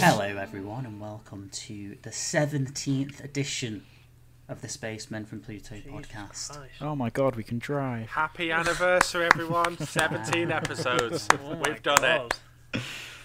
[0.00, 3.84] Hello, everyone, and welcome to the 17th edition
[4.48, 6.50] of the Spacemen from Pluto podcast.
[6.56, 6.82] Christ.
[6.82, 8.08] Oh my god, we can drive.
[8.08, 9.78] Happy anniversary, everyone!
[9.86, 11.26] 17 episodes.
[11.32, 12.80] Oh We've done it.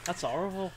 [0.06, 0.72] That's horrible.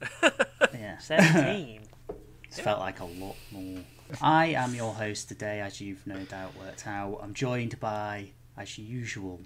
[0.74, 1.80] Yeah, 17.
[2.44, 3.78] it's felt like a lot more.
[4.20, 7.20] I am your host today, as you've no doubt worked out.
[7.22, 9.40] I'm joined by, as usual,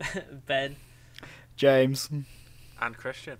[0.46, 0.76] ben.
[1.56, 2.08] James.
[2.80, 3.38] And Christian.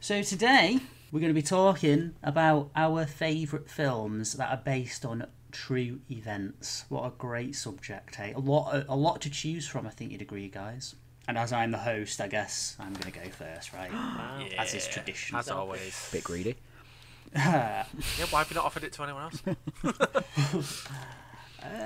[0.00, 0.80] So today
[1.12, 6.86] we're going to be talking about our favourite films that are based on true events.
[6.88, 8.32] What a great subject, hey!
[8.32, 9.86] A lot, a, lot to choose from.
[9.86, 10.94] I think you'd agree, guys.
[11.28, 13.90] And as I'm the host, I guess I'm going to go first, right?
[14.58, 15.36] As is tradition.
[15.36, 16.08] As always.
[16.10, 16.56] Bit greedy.
[17.34, 17.86] Yeah,
[18.30, 19.42] why have you not offered it to anyone else?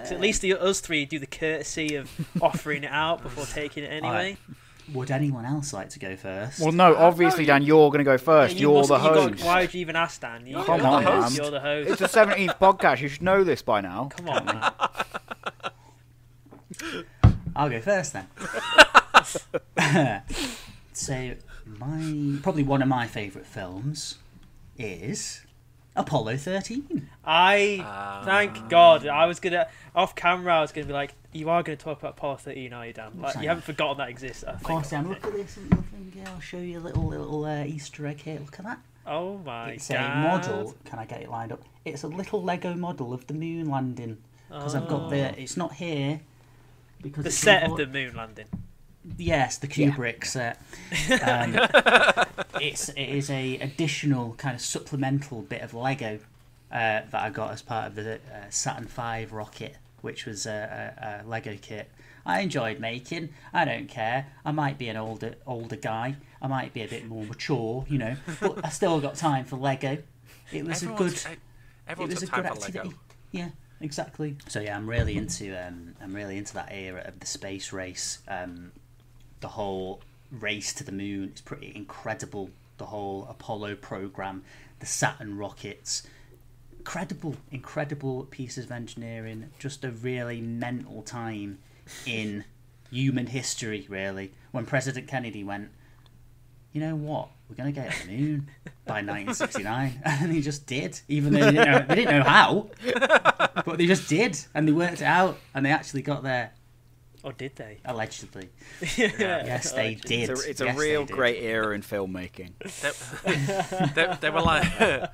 [0.04, 2.10] So at least the us three do the courtesy of
[2.42, 4.36] offering it out before taking it anyway.
[4.94, 6.60] Would anyone else like to go first?
[6.60, 8.54] Well, no, obviously, Dan, you're going to go first.
[8.54, 9.44] You you're must- the you got- host.
[9.44, 10.46] why would you even ask Dan?
[10.46, 11.32] You, Come you're on, the host.
[11.36, 11.42] man.
[11.42, 11.90] You're the host.
[11.90, 13.00] It's the 17th podcast.
[13.00, 14.10] You should know this by now.
[14.16, 14.72] Come on, man.
[17.56, 18.28] I'll go first then.
[20.92, 21.34] so,
[21.66, 24.18] my probably one of my favourite films
[24.78, 25.42] is
[25.96, 27.08] Apollo 13.
[27.24, 28.22] I Ah.
[28.24, 29.06] thank God.
[29.06, 30.58] I was gonna off camera.
[30.58, 33.12] I was gonna be like, "You are gonna talk about Apollo 13, are you, Dan?
[33.20, 34.66] Like, you haven't forgotten that exists." I Of think.
[34.68, 35.08] course, Sam.
[35.08, 36.24] Look at this little thing here.
[36.26, 38.38] I'll show you a little little uh, Easter egg here.
[38.40, 38.78] Look at that.
[39.06, 39.96] Oh my it's God.
[39.98, 40.74] a model.
[40.84, 41.62] Can I get it lined up?
[41.84, 44.18] It's a little Lego model of the moon landing.
[44.48, 45.40] Because I've got the.
[45.40, 46.20] It's not here.
[47.02, 47.28] Because Oh.
[47.28, 48.46] The set of the moon landing.
[49.18, 50.60] Yes, the Kubrick set.
[51.22, 51.56] Um,
[52.60, 56.20] it's it is a additional kind of supplemental bit of Lego
[56.70, 61.22] uh, that I got as part of the uh, Saturn V rocket, which was a,
[61.24, 61.90] a, a Lego kit.
[62.24, 63.30] I enjoyed making.
[63.52, 64.26] I don't care.
[64.44, 66.16] I might be an older older guy.
[66.42, 69.56] I might be a bit more mature, you know, but I still got time for
[69.56, 69.98] Lego.
[70.52, 71.18] It was a good.
[71.88, 72.78] Everyone's, It was a good activity.
[72.78, 72.94] Lego.
[73.32, 73.48] Yeah,
[73.80, 74.36] exactly.
[74.48, 78.20] So yeah, I'm really into um, I'm really into that era of the space race.
[78.28, 78.72] Um,
[79.40, 82.50] the whole race to the moon is pretty incredible.
[82.78, 84.42] The whole Apollo program,
[84.80, 86.02] the Saturn rockets,
[86.78, 89.50] incredible, incredible pieces of engineering.
[89.58, 91.58] Just a really mental time
[92.04, 92.44] in
[92.90, 93.86] human history.
[93.88, 95.70] Really, when President Kennedy went,
[96.72, 97.30] you know what?
[97.48, 98.50] We're gonna get to the moon
[98.86, 101.00] by 1969, and he just did.
[101.08, 102.70] Even though they didn't know, they didn't know how,
[103.64, 106.52] but they just did, and they worked it out, and they actually got there
[107.26, 107.78] Or did they?
[107.84, 108.50] allegedly.
[108.96, 109.10] yeah.
[109.18, 110.30] Yes, they did.
[110.30, 112.52] It's a, it's Yes, they real great era in filmmaking.
[113.24, 114.64] They, they, they were like.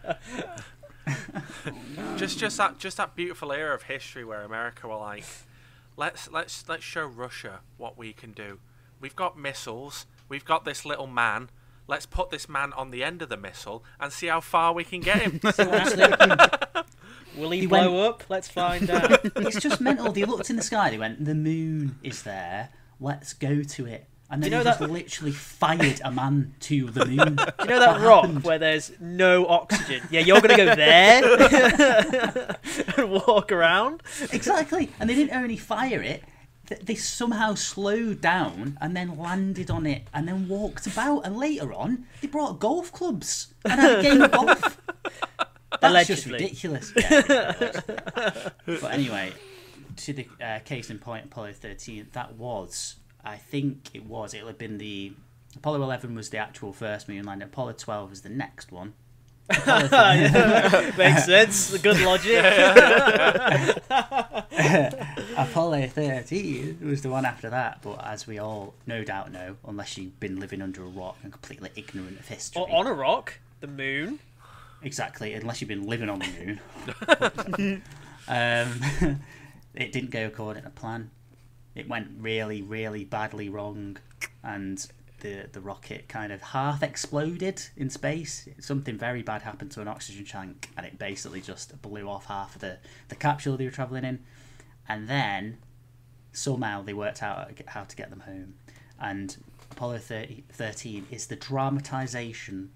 [1.66, 5.24] Oh, just, just that, just that beautiful era of history where America were like,
[5.96, 8.60] let's, let's, let's show Russia what we can do.
[9.00, 10.06] We've got missiles.
[10.28, 11.50] We've got this little man.
[11.88, 14.84] Let's put this man on the end of the missile and see how far we
[14.84, 15.40] can get him.
[17.36, 18.24] Will he, He blow went- up?
[18.28, 19.20] Let's find out.
[19.36, 20.12] It's just mental.
[20.12, 20.90] They looked in the sky.
[20.90, 22.70] They went, "The moon is there.
[23.00, 26.54] Let's go to it." And then You know they just that- literally fired a man
[26.60, 27.16] to the moon.
[27.60, 28.44] you know that rock happened?
[28.44, 30.02] where there's no oxygen?
[30.10, 32.56] Yeah, you're gonna go there
[32.96, 34.02] and walk around.
[34.32, 34.90] exactly.
[34.98, 36.22] And they didn't only fire it.
[36.82, 41.26] They somehow slowed down and then landed on it and then walked about.
[41.26, 44.78] And later on, they brought golf clubs and had a game of golf.
[45.80, 46.92] That's just ridiculous.
[46.96, 47.52] Yeah,
[48.66, 49.32] but anyway,
[49.96, 54.48] to the uh, case in point, Apollo 13, that was, I think it was, it'll
[54.48, 55.12] have been the.
[55.56, 57.46] Apollo 11 was the actual first moon landing.
[57.46, 58.94] Apollo 12 was the next one.
[59.50, 59.66] Makes
[61.26, 61.76] sense.
[61.78, 62.42] Good logic.
[65.36, 69.98] Apollo 13 was the one after that, but as we all no doubt know, unless
[69.98, 72.62] you've been living under a rock and completely ignorant of history.
[72.62, 74.18] or on a rock, the moon.
[74.84, 76.58] Exactly, unless you've been living on the
[77.58, 77.82] moon.
[78.28, 79.20] um,
[79.74, 81.10] it didn't go according to plan.
[81.74, 83.98] It went really, really badly wrong,
[84.42, 84.86] and
[85.20, 88.48] the the rocket kind of half exploded in space.
[88.60, 92.56] Something very bad happened to an oxygen tank, and it basically just blew off half
[92.56, 92.78] of the
[93.08, 94.20] the capsule they were traveling in.
[94.88, 95.58] And then
[96.32, 98.54] somehow they worked out how to get them home.
[99.00, 99.36] And
[99.70, 102.72] Apollo 30, 13 is the dramatization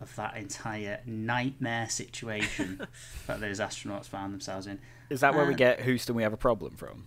[0.00, 2.86] of that entire nightmare situation
[3.26, 4.78] that those astronauts found themselves in.
[5.10, 6.14] Is that where we Uh, get Houston?
[6.14, 7.06] We have a problem from.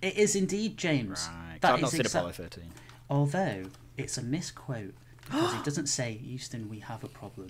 [0.00, 1.28] It is indeed, James.
[1.32, 1.52] Right.
[1.52, 2.64] 'cause That I've not seen exact- Apollo 13.
[3.08, 3.64] Although
[3.96, 4.94] it's a misquote
[5.24, 7.48] because he doesn't say, Houston, we have a problem.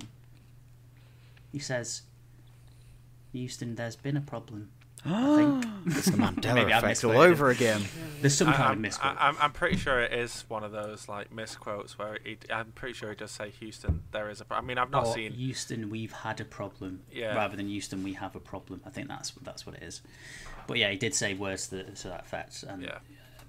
[1.53, 2.03] He says,
[3.33, 4.71] Houston, there's been a problem.
[5.05, 5.67] I think.
[5.85, 7.83] It's the Mandela Maybe I've effect all misquoted over again.
[8.21, 9.17] There's some I, kind of I'm, misquote.
[9.19, 12.71] I, I'm, I'm pretty sure it is one of those like misquotes where he, I'm
[12.71, 14.05] pretty sure he does say Houston.
[14.13, 14.45] There is a.
[14.45, 15.33] pro- I mean, I've not or seen.
[15.33, 17.35] Houston, we've had a problem, Yeah.
[17.35, 18.81] rather than Houston, we have a problem.
[18.87, 20.03] I think that's that's what it is.
[20.69, 22.63] But yeah, he did say words to, to that effect.
[22.63, 22.99] And, Yeah.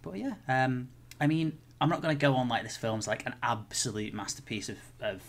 [0.02, 0.90] But yeah, um,
[1.22, 4.70] I mean, I'm not going to go on like this film's like an absolute masterpiece
[4.70, 5.22] of of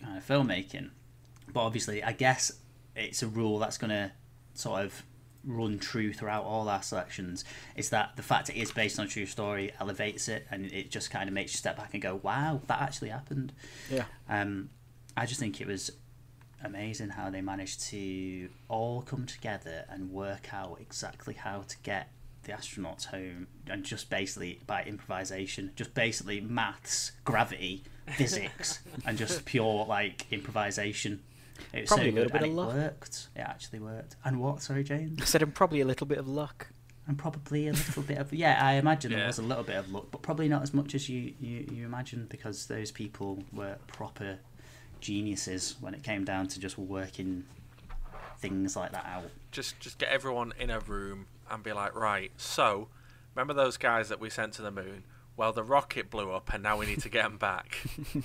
[0.00, 0.90] kind of filmmaking.
[1.52, 2.52] But obviously, I guess
[2.94, 4.12] it's a rule that's going to
[4.54, 5.02] sort of
[5.46, 7.44] run true throughout all our selections.
[7.76, 10.90] Is that the fact it is based on a true story elevates it, and it
[10.90, 13.52] just kind of makes you step back and go, "Wow, that actually happened."
[13.90, 14.04] Yeah.
[14.28, 14.70] Um,
[15.16, 15.90] I just think it was
[16.62, 22.10] amazing how they managed to all come together and work out exactly how to get
[22.42, 27.84] the astronauts home, and just basically by improvisation, just basically maths, gravity,
[28.16, 31.22] physics, and just pure like improvisation.
[31.72, 32.74] It was Probably so a little good, bit and of it luck.
[32.74, 33.28] worked.
[33.36, 34.16] It actually worked.
[34.24, 34.62] And what?
[34.62, 35.20] Sorry, James.
[35.20, 36.68] I said, and probably a little bit of luck.
[37.06, 38.58] and probably a little bit of yeah.
[38.62, 41.08] I imagine there was a little bit of luck, but probably not as much as
[41.08, 44.38] you you, you imagine because those people were proper
[45.00, 47.44] geniuses when it came down to just working
[48.38, 49.30] things like that out.
[49.52, 52.32] Just just get everyone in a room and be like, right.
[52.36, 52.88] So,
[53.34, 55.04] remember those guys that we sent to the moon?
[55.36, 57.76] Well, the rocket blew up, and now we need to get them back.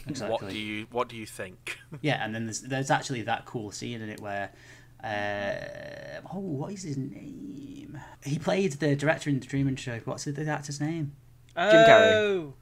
[0.08, 0.28] Exactly.
[0.30, 1.78] What do you What do you think?
[2.02, 4.52] Yeah, and then there's there's actually that cool scene in it where.
[5.04, 8.00] Uh, oh, what is his name?
[8.24, 10.00] He played the director in the Truman Show.
[10.06, 11.14] What's the, the actor's name?
[11.56, 12.12] Jim Carrey.
[12.14, 12.54] Oh,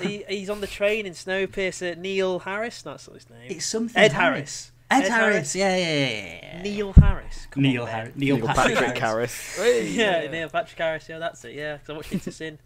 [0.00, 1.98] he, he's on the train in Snowpiercer.
[1.98, 2.80] Neil Harris.
[2.80, 3.50] That's not his name.
[3.50, 4.02] It's something.
[4.02, 4.72] Ed Harris.
[4.90, 5.04] Harris.
[5.04, 5.34] Ed, Ed Harris.
[5.34, 5.56] Harris.
[5.56, 6.62] Yeah, yeah, yeah, yeah.
[6.62, 7.46] Neil Harris.
[7.50, 7.94] Come Neil on, Ben.
[7.94, 8.16] Harris.
[8.16, 9.56] Neil, Neil Patrick, Patrick Harris.
[9.56, 9.90] Harris.
[9.94, 11.08] Yeah, Neil Patrick Harris.
[11.08, 11.54] Yeah, that's it.
[11.54, 12.58] Yeah, because I watched Into Sin.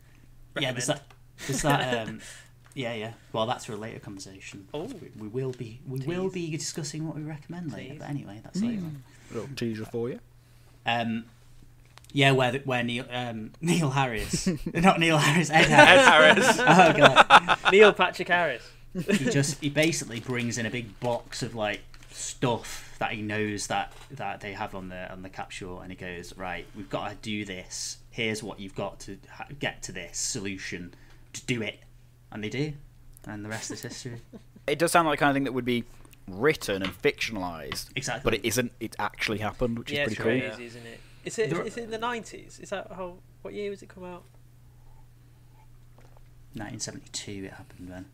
[0.58, 1.02] Yeah, there's that.
[1.46, 2.08] There's that.
[2.08, 2.20] Um,
[2.74, 3.12] yeah, yeah.
[3.32, 4.68] Well, that's for a later conversation.
[4.74, 4.84] Oh.
[4.84, 5.80] we, we will be.
[5.88, 7.92] We will be discussing what we recommend later.
[7.92, 7.98] Tease.
[8.00, 8.82] But anyway, that's later.
[8.82, 9.02] on.
[9.32, 10.20] Little teaser for you.
[10.84, 11.24] Um,
[12.12, 16.58] yeah, where the, where Neil um, Neil Harris, not Neil Harris, Ed Harris.
[16.58, 16.58] Ed Harris.
[16.60, 17.58] oh god.
[17.72, 18.62] Neil Patrick Harris.
[18.94, 21.80] he just he basically brings in a big box of like
[22.10, 25.96] stuff that he knows that that they have on the on the capsule and he
[25.96, 29.92] goes right we've got to do this here's what you've got to ha- get to
[29.92, 30.94] this solution
[31.40, 31.78] to do it
[32.32, 32.72] and they do
[33.26, 34.20] and the rest is history
[34.66, 35.84] It does sound like the kind of thing that would be
[36.28, 38.72] written and fictionalized, exactly but it isn't.
[38.80, 40.66] It actually happened, which yeah, is it's pretty crazy, cool.
[40.66, 41.00] isn't it?
[41.24, 41.50] Is it?
[41.50, 42.58] There- Is it in the nineties?
[42.58, 43.14] Is that how?
[43.42, 44.24] What year was it come out?
[46.54, 48.06] 1972 it happened then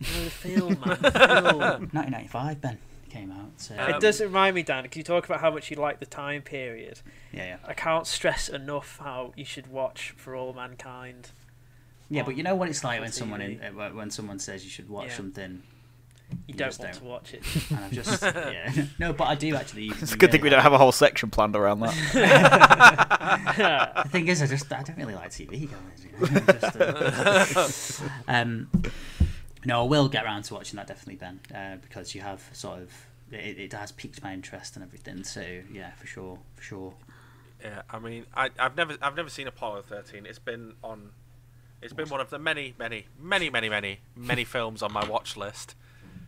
[0.00, 0.98] No, the film, man.
[1.00, 1.10] The
[1.50, 1.58] film.
[1.92, 2.78] 1995 Ben
[3.10, 4.84] came out so Um, it does remind me, Dan.
[4.84, 7.00] Because you talk about how much you like the time period.
[7.32, 11.30] yeah yeah I can't stress enough how you should watch For All Mankind.
[12.10, 14.64] Yeah but you know what it's like on when someone in, uh, when someone says
[14.64, 15.16] you should watch Yeah.
[15.16, 15.62] something
[16.30, 16.98] You, You don't want don't.
[17.00, 17.42] to watch it.
[17.70, 20.40] and I've just yeah no but I do actually you- It's a you good thing
[20.40, 21.94] really we don't have a whole section planned around that.
[24.04, 26.04] The thing is, I just I don't really like TV guys.
[26.04, 26.26] You know?
[27.54, 28.70] just, uh, um,
[29.64, 32.80] no, I will get around to watching that definitely, Ben, uh, because you have sort
[32.80, 32.92] of
[33.32, 35.24] it, it has piqued my interest and everything.
[35.24, 36.94] So yeah, for sure, for sure.
[37.62, 40.26] Yeah, I mean, I, I've never, I've never seen Apollo 13.
[40.26, 41.10] It's been on,
[41.82, 45.36] it's been one of the many, many, many, many, many, many films on my watch
[45.36, 45.74] list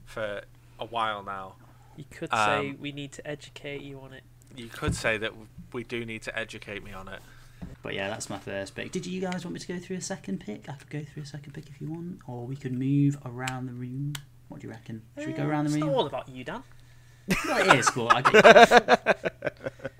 [0.04, 0.42] for
[0.78, 1.54] a while now.
[1.96, 4.22] You could say Um, we need to educate you on it.
[4.56, 5.32] You could say that
[5.72, 7.20] we do need to educate me on it.
[7.82, 8.90] But yeah, that's my first pick.
[8.92, 10.68] Did you guys want me to go through a second pick?
[10.68, 13.66] I could go through a second pick if you want, or we could move around
[13.66, 14.14] the room.
[14.48, 15.02] What do you reckon?
[15.18, 15.80] Should we go Eh, around the room?
[15.80, 16.62] not all about you, Dan.
[17.46, 19.32] Well, it is, but I get,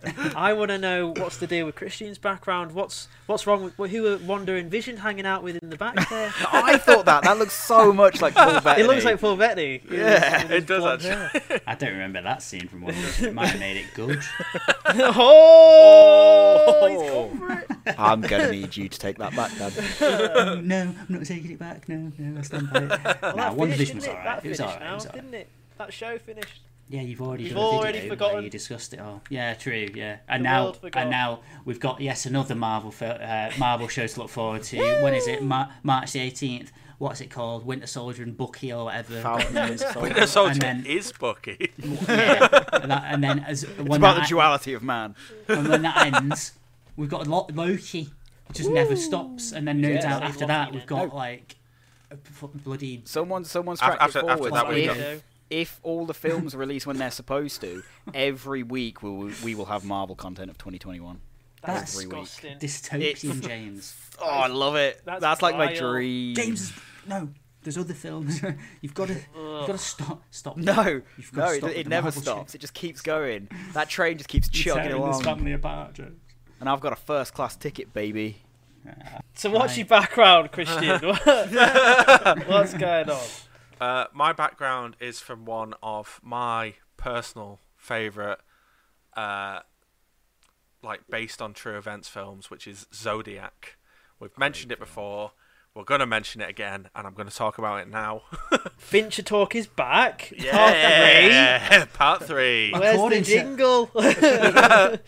[0.37, 2.73] I want to know what's the deal with Christian's background.
[2.73, 6.09] What's what's wrong with who are Wanda and Vision hanging out with in the back
[6.09, 6.33] there?
[6.53, 7.23] I thought that.
[7.25, 8.83] That looks so much like Paul Bettany.
[8.85, 9.83] it looks like Paul Bettany.
[9.91, 11.41] Yeah, With his it does actually.
[11.49, 11.61] hair.
[11.67, 12.95] I don't remember that scene from one.
[13.21, 14.21] It might have made it good.
[14.87, 16.65] Oh!
[16.81, 17.67] oh, he's for it.
[17.99, 20.65] I'm gonna need you to take that back, Dad.
[20.65, 21.89] no, I'm not taking it back.
[21.89, 22.89] No, no, I stand by it.
[22.89, 24.11] Well, nah, that One finished, Division was it?
[24.11, 24.25] alright.
[24.25, 24.83] That It was alright.
[24.83, 25.23] It was alright.
[25.23, 25.49] didn't it?
[25.79, 26.61] That show finished.
[26.90, 28.35] Yeah, you've already You've done a already video forgotten.
[28.35, 29.23] where you discussed it all.
[29.30, 29.88] Yeah, true.
[29.94, 34.06] Yeah, The and now and now we've got yes another Marvel fil- uh, Marvel show
[34.09, 34.78] to look forward to.
[35.02, 35.40] when is it?
[35.42, 36.73] Mar- March the eighteenth.
[36.99, 37.64] What's it called?
[37.64, 39.20] Winter Soldier and Bucky or whatever.
[39.23, 40.00] Falcon and Winter Soldier.
[40.00, 41.73] Winter Soldier then- is Bucky.
[41.78, 45.14] yeah, and, that, and then as It's about the that, duality of man.
[45.49, 46.52] and when that ends,
[46.97, 48.11] we've got Lo- Loki.
[48.50, 51.14] It just never stops, and then no Yeah, doubt after Loki that we've got No.
[51.16, 51.54] like
[52.11, 54.52] a f- bloody Someone, someone's Af- tracked after- it after forward.
[54.54, 55.20] that, so we
[55.50, 57.83] if, all the films are released when they're supposed to,
[58.14, 61.21] every week we will, we will have Marvel content of 2021.
[61.62, 62.25] That's Every week.
[62.59, 62.59] disgusting.
[62.59, 63.95] dystopian James.
[64.23, 65.00] Oh, I love it.
[65.07, 66.35] That's That's, like my dream.
[66.35, 66.75] James,
[67.07, 67.30] no,
[67.62, 68.42] there's other films.
[68.83, 70.57] you've got to, you've got to stop, stop.
[70.59, 72.52] No, You've no, to it, stop it with the never Marvel stops.
[72.52, 72.57] shit.
[72.57, 73.49] It just keeps going.
[73.73, 75.12] That train just keeps chugging along.
[75.12, 76.21] This family apart, James.
[76.61, 78.42] And I've got a first class ticket, baby.
[79.33, 79.78] So what's Right.
[79.78, 81.00] your background, Christian?
[81.02, 83.21] What's going on?
[83.81, 88.39] Uh, my background is from one of my personal favourite,
[89.17, 89.61] uh,
[90.83, 93.77] like based on true events films, which is Zodiac.
[94.19, 95.33] We've mentioned it before.
[95.75, 98.23] We're gonna mention it again, and I'm gonna talk about it now.
[98.77, 100.31] Fincher talk is back.
[100.31, 102.71] Part yeah, part three.
[102.71, 102.73] three.
[102.73, 103.91] Where's the According to- jingle?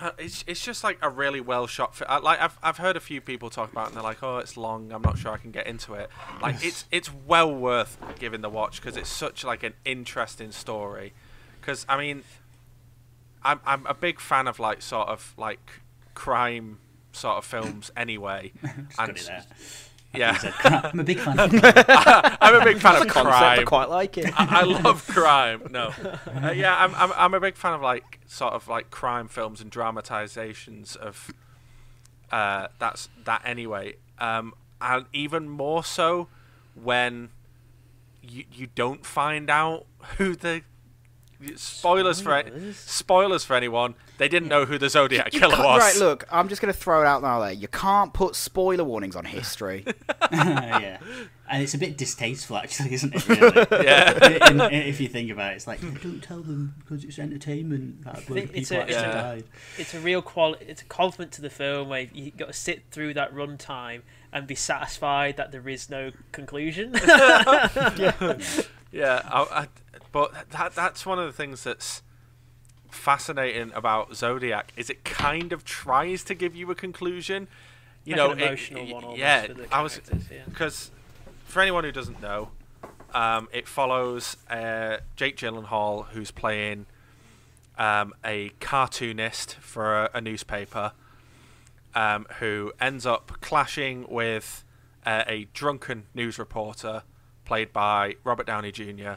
[0.00, 1.94] Uh, it's it's just like a really well shot.
[1.94, 4.22] Fi- uh, like I've I've heard a few people talk about, it and they're like,
[4.22, 4.92] "Oh, it's long.
[4.92, 6.08] I'm not sure I can get into it."
[6.40, 11.12] Like it's it's well worth giving the watch because it's such like an interesting story.
[11.60, 12.22] Because I mean,
[13.42, 15.80] I'm I'm a big fan of like sort of like
[16.14, 16.78] crime
[17.12, 18.52] sort of films anyway.
[19.14, 19.28] Just
[20.12, 21.38] got yeah, I'm a big fan.
[21.38, 21.54] Of
[22.40, 24.32] I'm a big fan of Concept, I quite like it.
[24.38, 25.68] I, I love crime.
[25.70, 25.92] No,
[26.42, 29.60] uh, yeah, I'm, I'm I'm a big fan of like sort of like crime films
[29.60, 31.32] and dramatizations of
[32.32, 33.94] uh, that's that anyway.
[34.18, 36.28] Um, and even more so
[36.74, 37.30] when
[38.22, 39.86] you you don't find out
[40.16, 40.62] who the
[41.56, 42.76] spoilers, for Spoilers?
[42.76, 43.94] spoilers for anyone.
[44.18, 45.80] They didn't know who the Zodiac You killer can't- was.
[45.80, 47.52] Right, look, I'm just going to throw it out now there.
[47.52, 49.84] You can't put spoiler warnings on history.
[50.32, 50.98] yeah,
[51.48, 53.28] and it's a bit distasteful, actually, isn't it?
[53.28, 53.66] Really?
[53.84, 54.48] Yeah.
[54.50, 58.04] In- in- if you think about it, it's like don't tell them because it's entertainment.
[58.04, 59.12] That load think of it's a- actually Yeah.
[59.22, 59.44] died.
[59.78, 60.66] it's a real quality.
[60.68, 64.46] It's a compliment to the film where you got to sit through that runtime and
[64.46, 66.92] be satisfied that there is no conclusion.
[68.92, 69.40] Yeah, I,
[69.89, 72.02] I, but that that's one of the things that's
[72.90, 77.48] fascinating about Zodiac is it kind of tries to give you a conclusion.
[78.04, 80.42] You Like know, an it- emotional y- one yeah, I was characters, yeah.
[80.48, 80.90] because
[81.46, 82.50] for anyone who doesn't know,
[83.14, 86.86] um, it follows uh, Jake Gyllenhaal who's playing
[87.78, 90.92] um, a cartoonist for a, a newspaper
[91.94, 94.64] um, who ends up clashing with
[95.04, 97.02] uh, a drunken news reporter
[97.44, 99.14] played by Robert Downey Jr.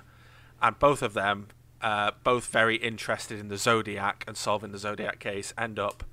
[0.64, 1.50] And both of them,
[1.82, 6.06] uh, both very interested in the Zodiac and solving the Zodiac case, end up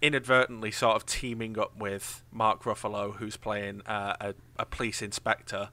[0.00, 5.68] inadvertently sort of teaming up with Mark Ruffalo, who's playing uh, a, a police inspector,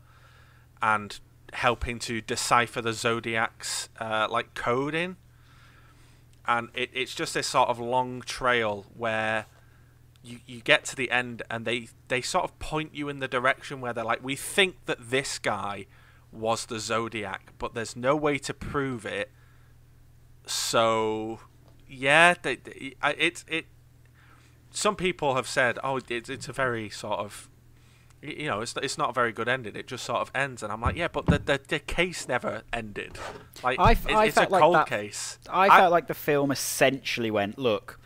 [0.81, 1.21] and
[1.53, 5.15] helping to decipher the Zodiac's uh, like coding.
[6.45, 9.45] And it, it's just this sort of long trail where
[10.23, 13.27] you, you get to the end and they, they sort of point you in the
[13.29, 15.85] direction where they're like, we think that this guy
[16.37, 19.31] was the Zodiac, but there's no way to prove it.
[20.45, 21.39] So,
[21.87, 23.65] yeah, they, they, I- it's it.
[24.71, 27.49] Some people have said, "Oh, it's it's a very sort of,
[28.21, 29.75] you know, it's it's not a very good ending.
[29.75, 32.61] It just sort of ends." And I'm like, "Yeah, but the the, the case never
[32.71, 33.17] ended.
[33.63, 36.07] Like, I f- it- I it's a felt like cold that- case." I felt like
[36.07, 37.99] the film essentially went, look,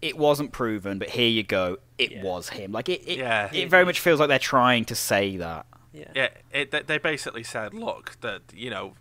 [0.00, 1.78] it wasn't proven, but here you go.
[1.98, 2.22] It Yeah.
[2.22, 2.72] was him.
[2.72, 3.50] Like it, it, Yeah.
[3.52, 5.66] it very much feels like they're trying to say that.
[5.92, 6.04] Yeah.
[6.14, 8.94] Yeah, it, they- they basically said, look, that you know,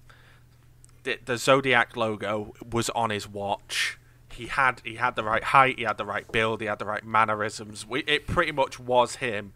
[1.04, 3.98] the, the Zodiac logo was on his watch.
[4.32, 6.86] He had he had the right height, he had the right build, he had the
[6.86, 7.86] right mannerisms.
[7.88, 9.54] We, it pretty much was him,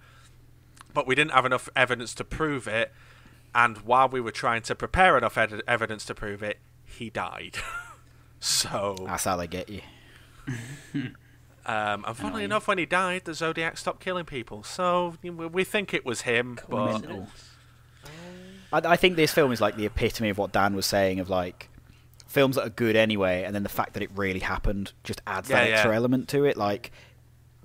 [0.93, 2.91] but we didn't have enough evidence to prove it.
[3.53, 7.57] And while we were trying to prepare enough ed- evidence to prove it, he died.
[8.41, 9.81] so, That's how they get you.
[11.65, 12.45] um, and funnily Annoying.
[12.45, 14.63] enough, when he died, the Zodiac stopped killing people.
[14.63, 17.03] So we think it was him, but
[18.71, 21.29] I, I think this film is like the epitome of what Dan was saying of
[21.29, 21.69] like
[22.27, 25.47] films that are good anyway, and then the fact that it really happened just adds
[25.49, 25.97] that Yeah, extra yeah.
[25.97, 26.57] element to it.
[26.57, 26.91] Like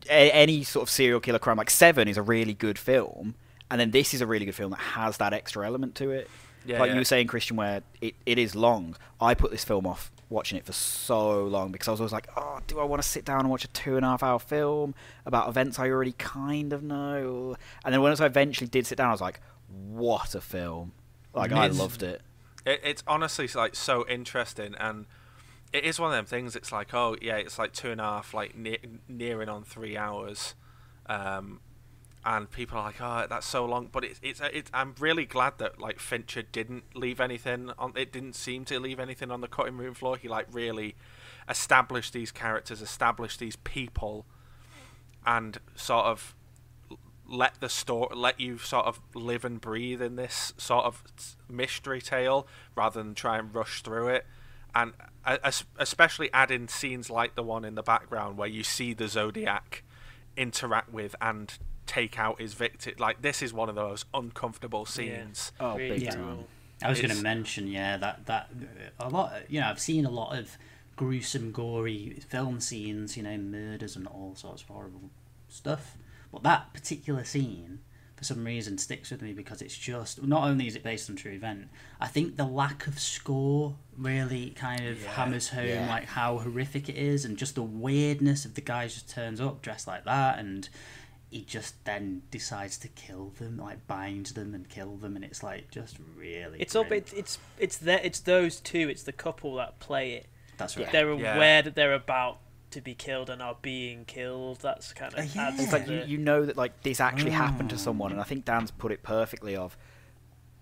[0.08, 3.34] a, any sort of serial killer crime, like Seven is a really good film,
[3.70, 6.30] and then this is a really good film that has that extra element to it.
[6.64, 6.94] Yeah, like yeah.
[6.94, 8.96] you were saying, Christian, where it, it is long.
[9.20, 12.28] I put this film off watching it for so long because I was always like,
[12.36, 14.38] oh, do I want to sit down and watch a two and a half hour
[14.38, 14.94] film
[15.26, 17.56] about events I already kind of know?
[17.84, 20.92] And then once I eventually did sit down, I was like, what a film!
[21.34, 22.22] Like I loved it.
[22.64, 25.06] It, it's honestly like so interesting, and
[25.72, 26.56] it is one of them things.
[26.56, 29.96] It's like, oh yeah, it's like two and a half, like ne- nearing on three
[29.96, 30.54] hours,
[31.06, 31.60] um,
[32.24, 33.88] and people are like, oh, that's so long.
[33.90, 34.70] But it's it's it's.
[34.74, 37.92] I'm really glad that like Fincher didn't leave anything on.
[37.96, 40.16] It didn't seem to leave anything on the cutting room floor.
[40.16, 40.96] He like really
[41.48, 44.26] established these characters, established these people,
[45.24, 46.34] and sort of
[47.26, 51.02] let the story let you sort of live and breathe in this sort of
[51.48, 54.26] mystery tale rather than try and rush through it
[54.74, 54.92] and
[55.24, 59.84] uh, especially adding scenes like the one in the background where you see the zodiac
[60.36, 61.58] interact with and
[61.90, 66.12] take out his victim like this is one of those uncomfortable scenes Oh, big cool.
[66.12, 66.44] time.
[66.82, 68.48] I was going to mention, yeah, that that
[69.00, 69.32] a lot.
[69.50, 70.56] You know, I've seen a lot of
[70.96, 73.16] gruesome, gory film scenes.
[73.16, 75.10] You know, murders and all sorts of horrible
[75.48, 75.96] stuff.
[76.32, 77.80] But that particular scene,
[78.16, 81.16] for some reason, sticks with me because it's just not only is it based on
[81.16, 81.68] true event,
[82.00, 85.10] I think the lack of score really kind of Yeah.
[85.10, 85.88] hammers home Yeah.
[85.90, 89.60] like how horrific it is, and just the weirdness of the guy just turns up
[89.60, 90.68] dressed like that, and
[91.30, 95.42] he just then decides to kill them, like bind them and kill them, and it's
[95.42, 96.60] like just really.
[96.60, 96.88] It's up.
[96.88, 96.98] grim.
[96.98, 98.00] It's it's it's there.
[98.02, 98.88] It's those two.
[98.88, 100.26] It's the couple that play it.
[100.58, 100.90] That's right.
[100.90, 101.36] They're Yeah.
[101.36, 102.38] aware that they're about
[102.72, 104.60] to be killed and are being killed.
[104.60, 105.50] That's kind Uh, of yeah.
[105.56, 108.44] It's like you, you know that like this actually happened to someone, and I think
[108.44, 109.54] Dan's put it perfectly.
[109.56, 109.76] Of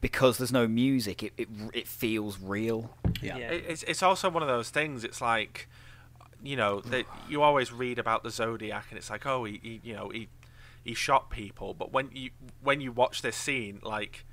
[0.00, 2.94] because there's no music, it it, it feels real.
[3.22, 3.36] Yeah.
[3.38, 3.50] Yeah.
[3.50, 5.02] It- It's it's also one of those things.
[5.02, 5.68] It's like,
[6.42, 9.80] you know, that you always read about the Zodiac, and it's like, oh, he, he
[9.82, 10.28] you know, he
[10.84, 11.74] he shot people.
[11.74, 12.30] But when you
[12.62, 14.24] when you watch this scene, like,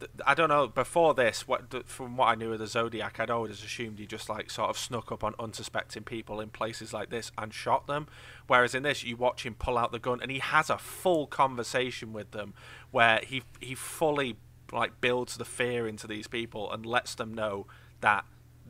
[0.00, 0.66] th- I don't know.
[0.66, 4.28] Before this, what from what I knew of the Zodiac, I'd always assumed he just
[4.28, 8.06] like sort of snuck up on unsuspecting people in places like this and shot them.
[8.46, 11.26] Whereas in this, you watch him pull out the gun, and he has a full
[11.26, 12.54] conversation with them,
[12.90, 14.36] where he he fully
[14.72, 17.66] like builds the fear into these people and lets them know
[18.00, 18.24] that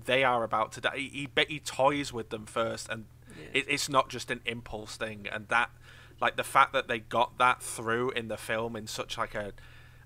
[0.05, 0.97] they are about to die.
[0.97, 3.07] He he, he toys with them first, and
[3.53, 5.27] it, it's not just an impulse thing.
[5.33, 5.71] And that,
[6.21, 9.53] like the fact that they got that through in the film in such like a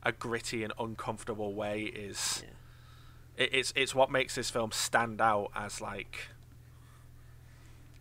[0.02, 2.42] a gritty and uncomfortable way is
[3.36, 6.28] it, it's it's what makes this film stand out as like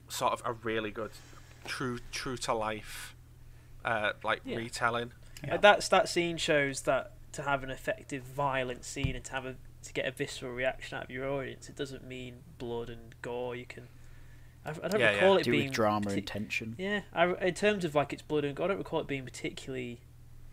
[0.08, 1.12] sort of a really good
[1.66, 3.16] true true to life
[3.86, 4.58] uh, like Yeah.
[4.58, 5.12] retelling.
[5.46, 5.58] Yeah.
[5.58, 9.56] That's that scene shows that to have an effective violent scene and to have a
[9.84, 13.56] to get a visceral reaction out of your audience, it doesn't mean blood and gore.
[13.56, 13.88] You can.
[14.68, 15.40] I, I don't Yeah, recall yeah.
[15.40, 16.76] it Do being drama partic- and tension.
[16.78, 19.24] Yeah, I, in terms of like its blood and gore, I don't recall it being
[19.24, 20.02] particularly.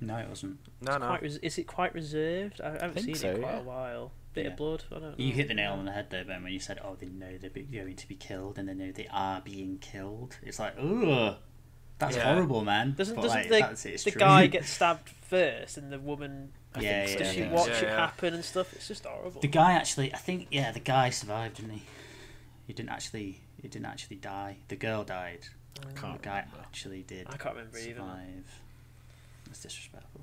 [0.01, 0.59] No, it wasn't.
[0.81, 1.07] No, no.
[1.07, 2.61] Quite res- is it quite reserved?
[2.63, 3.59] I, I haven't think seen so, it in quite yeah.
[3.61, 4.13] a while.
[4.35, 4.51] Bit Yeah.
[4.51, 4.85] of blood.
[4.91, 5.15] I don't know.
[5.17, 7.37] You hit the nail on the head there, Ben, when you said, "Oh, they know
[7.39, 11.37] they're going to be killed, and they know they are being killed." It's like, ugh,
[11.99, 12.33] that's Yeah.
[12.35, 12.95] horrible, man.
[12.99, 16.53] Doesn't But, doesn't like, the, that's- it's the guy get stabbed first and the woman?
[16.75, 17.53] I Yeah, think yeah, Does she yeah.
[17.53, 17.97] watch Yeah, it yeah.
[17.97, 18.73] happen and stuff?
[18.73, 19.41] It's just horrible.
[19.41, 21.83] The guy actually, I think, yeah, the guy survived, didn't he?
[22.67, 24.59] He didn't actually, he didn't actually die.
[24.69, 25.47] The girl died.
[25.97, 26.59] Can't the guy remember.
[26.61, 27.27] actually did.
[27.31, 27.95] I can't remember either.
[27.95, 28.61] survive.
[29.47, 30.21] That's disrespectful.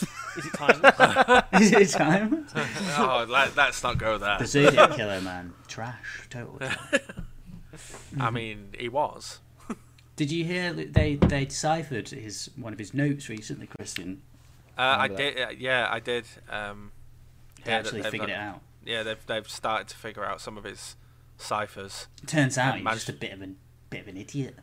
[0.38, 1.44] Is it time?
[1.60, 2.46] Is it time?
[2.54, 4.38] oh, let, let's not go there.
[4.38, 6.56] the Zodiac killer, man, trash, total.
[6.58, 7.02] Trash.
[8.20, 9.40] I mean, he was.
[10.14, 14.22] Did you hear that they they deciphered his one of his notes recently, Christian?
[14.78, 15.16] Uh, I that.
[15.16, 15.40] did.
[15.40, 16.26] Uh, yeah, I did.
[16.48, 16.92] Um,
[17.64, 18.60] They actually figured uh, it out.
[18.86, 20.94] Yeah, they've they've started to figure out some of his
[21.44, 22.08] ciphers.
[22.26, 23.56] Turns out I he's just a bit of an
[23.90, 24.56] bit of an idiot.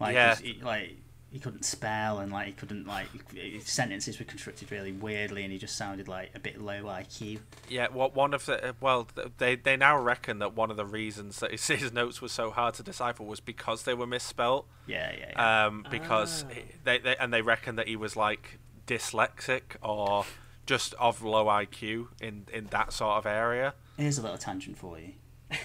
[0.00, 0.34] Like, Yeah.
[0.36, 0.96] he, like
[1.30, 5.50] he couldn't spell and like he couldn't like his sentences were constructed really weirdly, and
[5.52, 7.40] he just sounded like a bit low IQ.
[7.68, 10.84] Yeah, what one of the uh, well, they they now reckon that one of the
[10.86, 14.66] reasons that his, his notes were so hard to decipher was because they were misspelt.
[14.86, 15.66] Yeah, yeah, yeah.
[15.66, 16.52] Um, because Ah.
[16.54, 20.24] he- they, they and they reckon that he was like dyslexic or
[20.66, 23.74] just of low IQ in in that sort of area.
[23.96, 25.12] Here's a little tangent for you.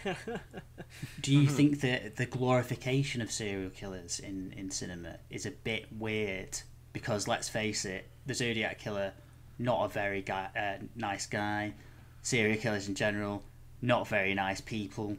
[1.21, 5.87] Do you think that the glorification of serial killers in, in cinema is a bit
[5.97, 6.59] weird?
[6.93, 9.13] Because let's face it, the Zodiac killer,
[9.57, 11.73] not a very guy, uh, nice guy.
[12.21, 13.43] Serial killers in general,
[13.81, 15.17] not very nice people.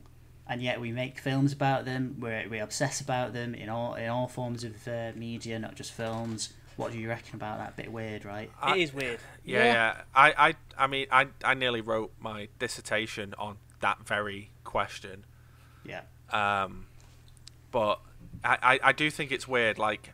[0.49, 2.17] And yet we make films about them.
[2.19, 5.93] We we obsess about them in all in all forms of uh, media, not just
[5.93, 6.53] films.
[6.77, 7.77] What do you reckon about that?
[7.77, 8.51] Bit weird, right?
[8.61, 9.21] I- it is weird.
[9.45, 10.01] Yeah, yeah.
[10.15, 15.25] I, I, I mean, I, I nearly wrote my dissertation on that very question.
[15.85, 16.03] Yeah.
[16.31, 16.87] Um,
[17.71, 18.01] but
[18.45, 19.79] I, I, I do think it's weird.
[19.79, 20.13] Like,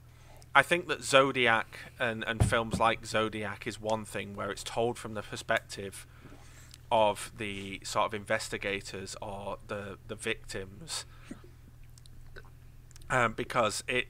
[0.54, 4.98] I think that Zodiac and, and films like Zodiac is one thing where it's told
[4.98, 6.06] from the perspective
[6.90, 11.04] of the sort of investigators or the the victims,
[13.10, 14.06] um, because it.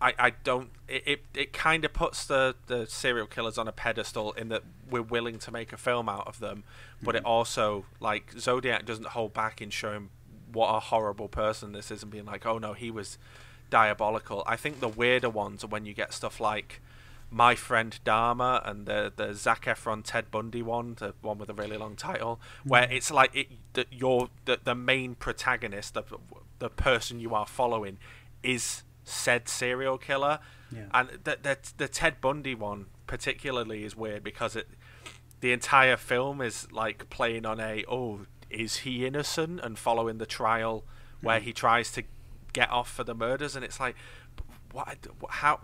[0.00, 3.72] I, I don't it, it, it kind of puts the, the serial killers on a
[3.72, 6.64] pedestal in that we're willing to make a film out of them
[7.02, 7.28] but it mm-hmm.
[7.28, 10.10] also like Zodiac doesn't hold back in showing
[10.52, 13.18] what a horrible person this is and being like oh no he was
[13.70, 14.42] diabolical.
[14.46, 16.80] I think the weirder ones are when you get stuff like
[17.30, 21.54] my friend Dahmer and the the Zac Efron Ted Bundy one the one with a
[21.54, 22.92] really long title where mm-hmm.
[22.92, 26.04] it's like it that you're the, the main protagonist the,
[26.58, 27.98] the person you are following
[28.42, 30.38] is said serial killer.
[30.70, 30.84] Yeah.
[30.92, 34.68] and the, the the Ted Bundy one particularly is weird because it
[35.40, 38.20] the entire film is like playing on a oh
[38.50, 40.84] is he innocent and following the trial
[41.20, 41.46] where mm-hmm.
[41.46, 42.02] he tries to
[42.52, 43.94] get off for the murders and it's like
[44.72, 44.96] what
[45.30, 45.60] how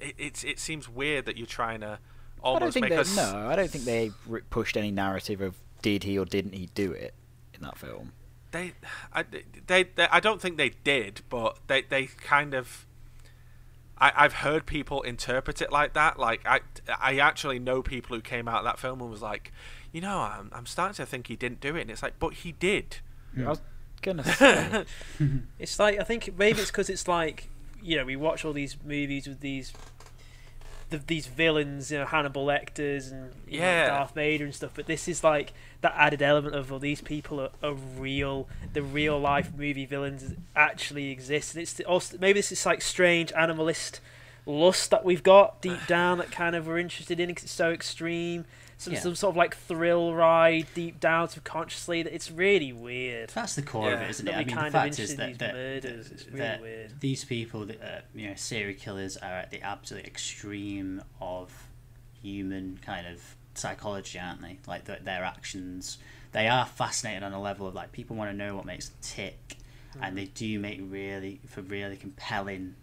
[0.00, 1.98] it it's, it seems weird that you're trying to
[2.42, 4.10] I don't almost think make they, us no, I don't think they
[4.48, 7.14] pushed any narrative of did he or didn't he do it
[7.54, 8.12] in that film.
[8.50, 8.72] they,
[9.12, 9.24] I,
[9.66, 12.86] they, they, I don't think they did, but they, they kind of,
[14.00, 16.18] I, I've heard people interpret it like that.
[16.18, 16.60] Like I,
[17.00, 19.52] I actually know people who came out of that film and was like,
[19.92, 22.34] you know, I'm, I'm starting to think he didn't do it, and it's like, but
[22.34, 22.98] he did.
[23.38, 23.60] I was
[24.02, 24.84] gonna say.
[25.58, 27.48] It's like I think maybe it's because it's like
[27.82, 29.72] you know we watch all these movies with these
[30.90, 33.86] the, these villains, you know Hannibal Lecters and you know, Yeah.
[33.86, 34.72] Darth Vader and stuff.
[34.74, 38.48] But this is like that added element of well, these people are, are real.
[38.72, 41.54] The real life movie villains actually exist.
[41.54, 44.00] And it's the- also maybe this is like strange animalist
[44.46, 47.70] lust that we've got deep down that kind of we're interested in because it's so
[47.72, 48.44] extreme.
[48.80, 49.00] Some, Yeah.
[49.00, 53.28] some sort of like thrill ride deep down subconsciously that it's really weird.
[53.28, 54.34] That's the core of it, isn't it?
[54.34, 56.10] I mean, kind the of fact is that, these that, murders.
[56.10, 56.92] It's really that weird.
[57.00, 61.68] these people, that, uh, you know, serial killers are at the absolute extreme of
[62.22, 64.58] human kind of psychology, aren't they?
[64.66, 65.98] Like th their actions,
[66.32, 68.96] they are fascinating on a level of like people want to know what makes them
[69.02, 69.58] tick,
[70.00, 72.76] and they do make really for really compelling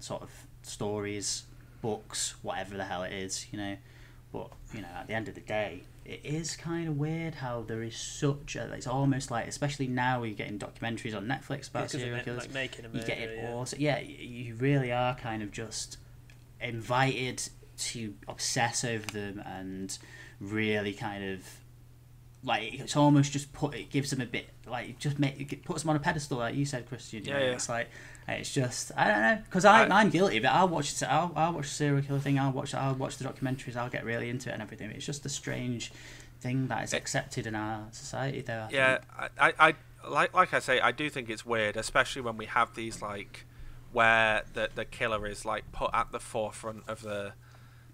[0.00, 0.30] sort of
[0.62, 1.42] stories,
[1.82, 3.76] books, whatever the hell it is, you know.
[4.34, 7.62] But you know, at the end of the day, it is kind of weird how
[7.62, 8.72] there is such a.
[8.72, 12.40] It's almost like, especially now, we're getting documentaries on Netflix about serial killers.
[12.42, 13.06] like making a you murder.
[13.06, 13.52] get it yeah.
[13.52, 13.66] all.
[13.78, 15.98] Yeah, you really are kind of just
[16.60, 19.96] invited to obsess over them and
[20.40, 21.46] really kind of
[22.42, 25.64] like it's almost just put it gives them a bit like it just make it
[25.64, 27.52] puts them on a pedestal like you said Christian you Yeah, know, yeah.
[27.52, 27.88] it's like
[28.28, 31.32] it's just I don't know because I, I- I'm guilty but I'll watch it I'll,
[31.36, 34.30] I'll watch the serial killer thing I'll watch I'll watch the documentaries I'll get really
[34.30, 35.92] into it and everything it's just a strange
[36.40, 36.96] thing that is eh.
[36.96, 38.98] accepted in our society though I Yeah.
[39.18, 39.74] I, I, I
[40.08, 43.46] like like I say, I do think it's weird, especially when we have these like
[43.92, 47.32] where the the killer is like put at the forefront of the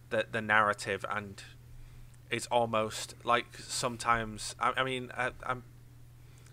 [0.08, 1.42] the, the narrative and
[2.30, 5.62] it's almost like sometimes I, I mean I, I'm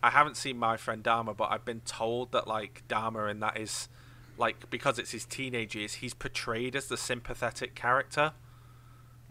[0.08, 3.58] I haven't seen my friend Dahmer, but I've been told that like Dahmer and that
[3.58, 3.90] is
[4.38, 8.32] like because it's his teenage years, he's portrayed as the sympathetic character,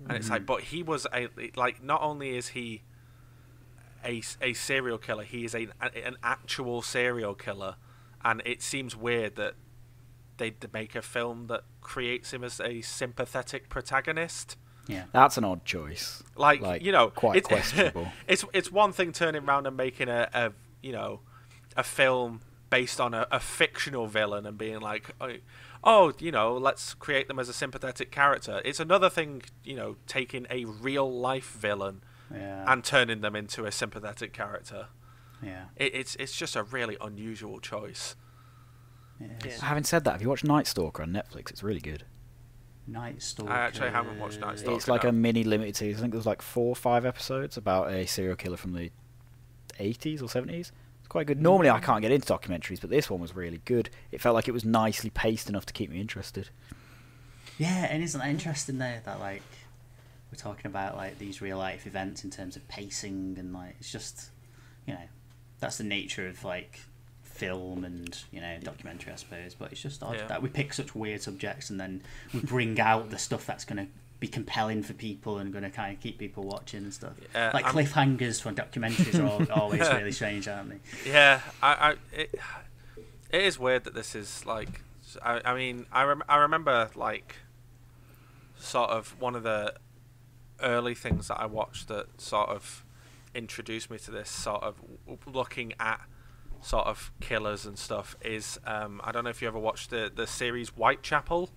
[0.06, 0.46] and it's like, mm-hmm.
[0.46, 2.82] but he was a like not only is he
[4.04, 7.76] a, a serial killer, he is a, an actual serial killer,
[8.22, 9.54] and it seems weird that
[10.36, 14.58] they would make a film that creates him as a sympathetic protagonist.
[14.88, 16.22] yeah That's an odd choice.
[16.36, 18.08] Like, Like, you know, quite it's, questionable.
[18.28, 20.52] it's it's one thing turning around and making a, a
[20.86, 21.20] you know
[21.76, 25.34] a film based on a, a fictional villain and being like, oh,
[25.84, 28.60] oh, you know, let's create them as a sympathetic character.
[28.64, 32.02] It's another thing, you know, taking a real life villain
[32.34, 34.88] yeah and turning them into a sympathetic character.
[35.42, 38.16] yeah It, it's it's just a really unusual choice.
[39.20, 39.58] it is.
[39.58, 39.66] Yeah.
[39.66, 41.50] Having said that, have you watched Night Stalker on Netflix?
[41.50, 42.04] It's really good.
[42.88, 44.76] Night Stalker I actually haven't watched Night Stalker.
[44.76, 45.10] It's like no.
[45.10, 45.98] a mini limited series.
[45.98, 48.90] I think there's like four or five episodes about a serial killer from the
[49.78, 50.70] 80s or 70s.
[51.00, 51.40] It's quite good.
[51.40, 53.90] Normally, I can't get into documentaries, but this one was really good.
[54.10, 56.50] It felt like it was nicely paced enough to keep me interested.
[57.58, 59.42] Yeah, and isn't that interesting there that like
[60.32, 63.90] we're talking about like these real life events in terms of pacing and like it's
[63.92, 64.30] just
[64.86, 65.00] you know
[65.60, 66.80] that's the nature of like
[67.22, 70.26] film and you know documentary I suppose but it's just odd Yeah.
[70.26, 72.02] that we pick such weird subjects and then
[72.34, 75.70] we bring out the stuff that's going to be compelling for people and going to
[75.70, 79.52] kind of keep people watching and stuff Yeah, like I'm- cliffhangers from documentaries are al-
[79.62, 82.34] always really strange aren't they Yeah, I, I it,
[83.30, 84.80] it is weird that this is like.
[85.22, 87.36] I, I mean, I rem- I remember like,
[88.58, 89.74] sort of one of the
[90.62, 92.84] early things that I watched that sort of
[93.34, 94.76] introduced me to this sort of
[95.26, 96.00] looking at
[96.62, 100.10] sort of killers and stuff is um, I don't know if you ever watched the
[100.14, 101.50] the series Whitechapel.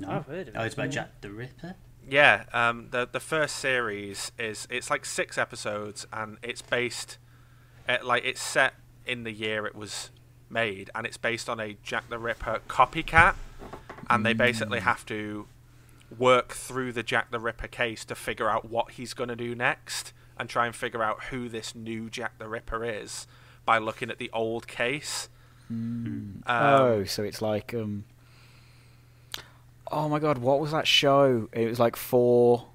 [0.00, 0.58] No I've heard of it.
[0.58, 0.90] oh it, it's about yeah.
[0.90, 1.74] Jack the Ripper
[2.08, 7.18] Yeah, um, the the first series is it's like six episodes and it's based,
[7.88, 8.74] at, like it's set
[9.06, 10.10] in the year it was
[10.50, 13.34] made and it's based on a Jack the Ripper copycat,
[14.10, 15.46] and they basically have to
[16.18, 19.54] work through the Jack the Ripper case to figure out what he's going to do
[19.54, 23.26] next and try and figure out who this new Jack the Ripper is
[23.64, 25.28] by looking at the old case.
[25.70, 28.04] Um, oh, so it's like um.
[29.92, 31.48] Oh my god, what was that show?
[31.52, 32.66] It was like four,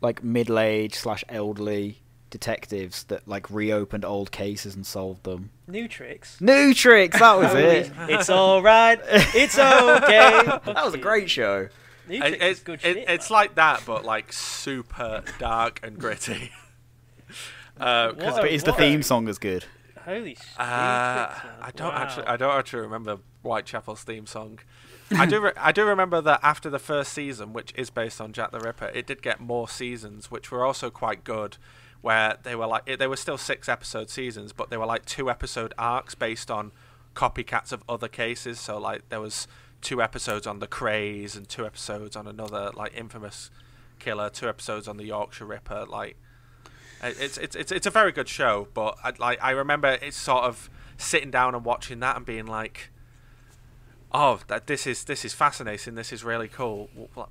[0.00, 5.50] like middle-aged slash elderly detectives that like reopened old cases and solved them.
[5.66, 6.38] New tricks.
[6.40, 7.90] New tricks, that was it.
[8.10, 8.98] it's all right.
[9.08, 10.42] It's okay.
[10.64, 11.68] that was a great show.
[12.08, 13.08] New It- tricks it's, good it- shit.
[13.08, 13.34] it's man.
[13.36, 16.50] like that, but like super dark and gritty.
[17.78, 18.78] Uh, 'cause- What But is the what?
[18.80, 19.64] theme song as good?
[20.04, 20.44] holy shit.
[20.58, 20.62] uh,
[21.60, 24.60] I don't actually, I don't actually remember Whitechapel's theme song.
[25.12, 28.32] I do, re- I do remember that after the first season, which is based on
[28.32, 31.58] Jack the Ripper, it did get more seasons, which were also quite good.
[32.02, 35.28] Where they were like, they were still six episode seasons, but they were like two
[35.28, 36.70] episode arcs based on
[37.14, 38.60] copycats of other cases.
[38.60, 39.48] So like there was
[39.80, 43.50] two episodes on the Krays and two episodes on another like infamous
[43.98, 45.86] killer, two episodes on the Yorkshire Ripper.
[45.86, 46.16] Like,
[47.02, 48.68] it's it's it's it's a very good show.
[48.72, 52.46] But I, like I remember it's sort of sitting down and watching that and being
[52.46, 52.90] like,
[54.16, 55.94] oh, that this is this is fascinating.
[55.94, 56.88] This is really cool.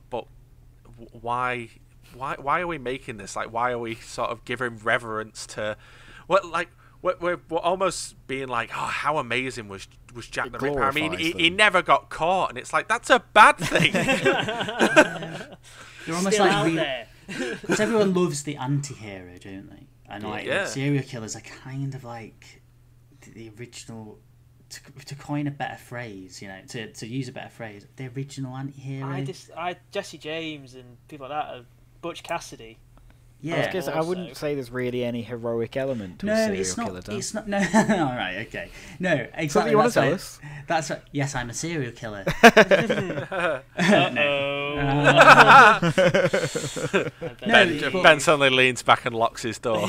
[0.10, 0.26] But
[1.12, 1.70] why
[2.14, 3.36] why why are we making this?
[3.36, 5.76] Like, why are we sort of giving reverence to
[6.28, 6.70] what like
[7.02, 10.84] we're, we're, we're almost being like, oh, how amazing was was Jack It the Ripper?
[10.84, 13.92] I mean, he, he never got caught, and it's like that's a bad thing.
[16.06, 17.06] They're almost Still like re-
[17.62, 19.88] because everyone loves the anti-hero, don't they?
[20.08, 20.66] And like Yeah.
[20.66, 22.62] serial killers are kind of like
[23.22, 24.20] the, the original.
[24.70, 28.08] To, to coin a better phrase, you know, to, to use a better phrase, the
[28.08, 29.08] original anti-hero.
[29.08, 31.62] I just, I Jesse James and people like that, are
[32.02, 32.80] Butch Cassidy.
[33.44, 36.30] I, was yeah, gonna say, I wouldn't say there's really any heroic element to a
[36.30, 36.94] no, serial it's killer.
[36.94, 37.10] not.
[37.10, 37.48] It's not.
[37.48, 38.70] No, all right, okay.
[39.00, 39.50] No, exactly.
[39.50, 40.40] Something you want to tell why- us?
[40.68, 41.02] That's right.
[41.12, 42.26] Yes, I'm a serial killer.
[47.46, 49.88] No, ben, but- ben suddenly leans back and locks his door.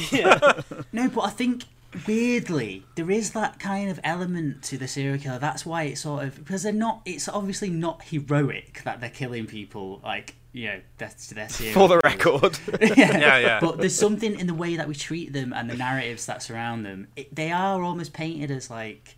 [0.92, 1.64] No, but I think
[2.06, 5.38] weirdly there is that kind of element to the serial killer.
[5.38, 7.02] That's why it's sort of because they're not.
[7.04, 10.00] It's obviously not heroic that they're killing people.
[10.02, 11.74] Like you know, that's to their serial.
[11.74, 12.58] For the record.
[12.80, 13.60] yeah, Yeah, yeah.
[13.60, 16.86] But there's something in the way that we treat them and the narratives that surround
[16.86, 17.08] them.
[17.14, 19.16] It, they are almost painted as like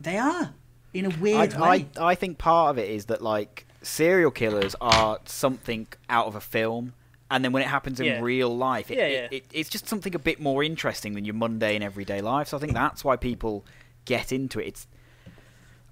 [0.00, 0.54] they are
[0.94, 1.88] in a weird I, way.
[1.98, 6.40] I think part of it is that like serial killers are something out of a
[6.40, 6.94] film,
[7.30, 8.20] and then when it happens in Yeah.
[8.20, 9.28] real life, it, Yeah, yeah.
[9.30, 12.48] It, it's just something a bit more interesting than your mundane everyday life.
[12.48, 13.64] So I think that's why people
[14.04, 14.66] get into it.
[14.68, 14.86] It's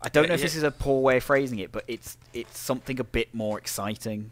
[0.04, 2.58] I don't know if this is a poor way of phrasing it, but it's it's
[2.58, 4.30] something a bit more exciting.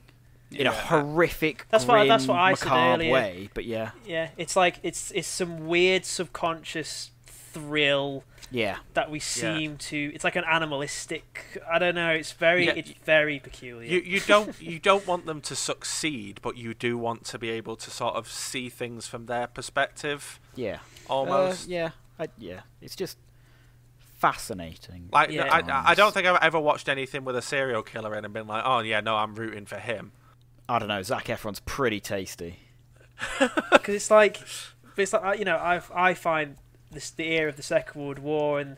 [0.53, 3.13] In a horrific, That's what- that's grim, what I said macabre earlier.
[3.13, 8.77] way, but yeah, Yeah, it's like it's it's some weird subconscious thrill yeah.
[8.95, 10.11] that we seem to.
[10.15, 11.61] It's like an animalistic.
[11.71, 12.11] I don't know.
[12.11, 13.89] It's very Yeah, it's very peculiar.
[13.91, 17.51] You you don't you don't want them to succeed, but you do want to be
[17.51, 20.79] able to sort of see things from their perspective, Yeah.
[21.09, 21.69] almost.
[21.69, 21.91] Uh, yeah.
[22.19, 22.61] I, yeah.
[22.81, 23.17] It's just
[24.19, 25.09] fascinating.
[25.13, 25.45] Like Yeah.
[25.45, 28.35] I, I- I don't think I've ever watched anything with a serial killer in and
[28.35, 30.13] been like, oh yeah, no, I'm rooting for him.
[30.69, 31.03] I don't know.
[31.03, 32.61] Zac Efron's pretty tasty.
[33.73, 34.41] because it's like
[34.97, 36.57] it's like you know I I find
[36.91, 38.77] this the era of the Second World War and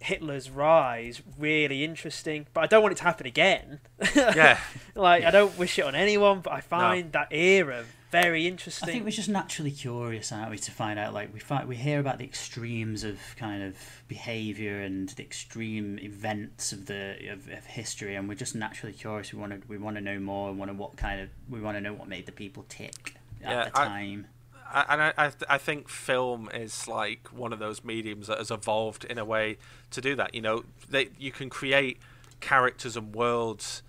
[0.00, 3.80] Hitler's rise really interesting, but I don't want it to happen again.
[4.14, 4.58] Yeah,
[4.94, 8.88] like I don't wish it on anyone, but I find that era very interesting.
[8.88, 11.14] I think we're just naturally curious, aren't we, to find out?
[11.14, 13.74] Like we find, we hear about the extremes of kind of
[14.08, 19.32] behaviour and the extreme events of the of, of history, and we're just naturally curious.
[19.32, 21.60] We want to we want to know more, and want to what kind of we
[21.60, 24.26] want to know what made the people tick at Yeah, the time.
[24.28, 24.41] I-
[24.72, 28.50] and I I, th- I think film is like one of those mediums that has
[28.50, 29.58] evolved in a way
[29.90, 30.34] to do that.
[30.34, 31.98] You know, they you can create
[32.40, 33.82] characters and worlds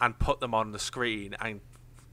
[0.00, 1.60] and put them on the screen and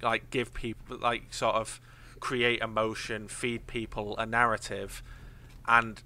[0.01, 1.79] like give people like sort of
[2.19, 5.03] create emotion, feed people a narrative,
[5.67, 6.01] and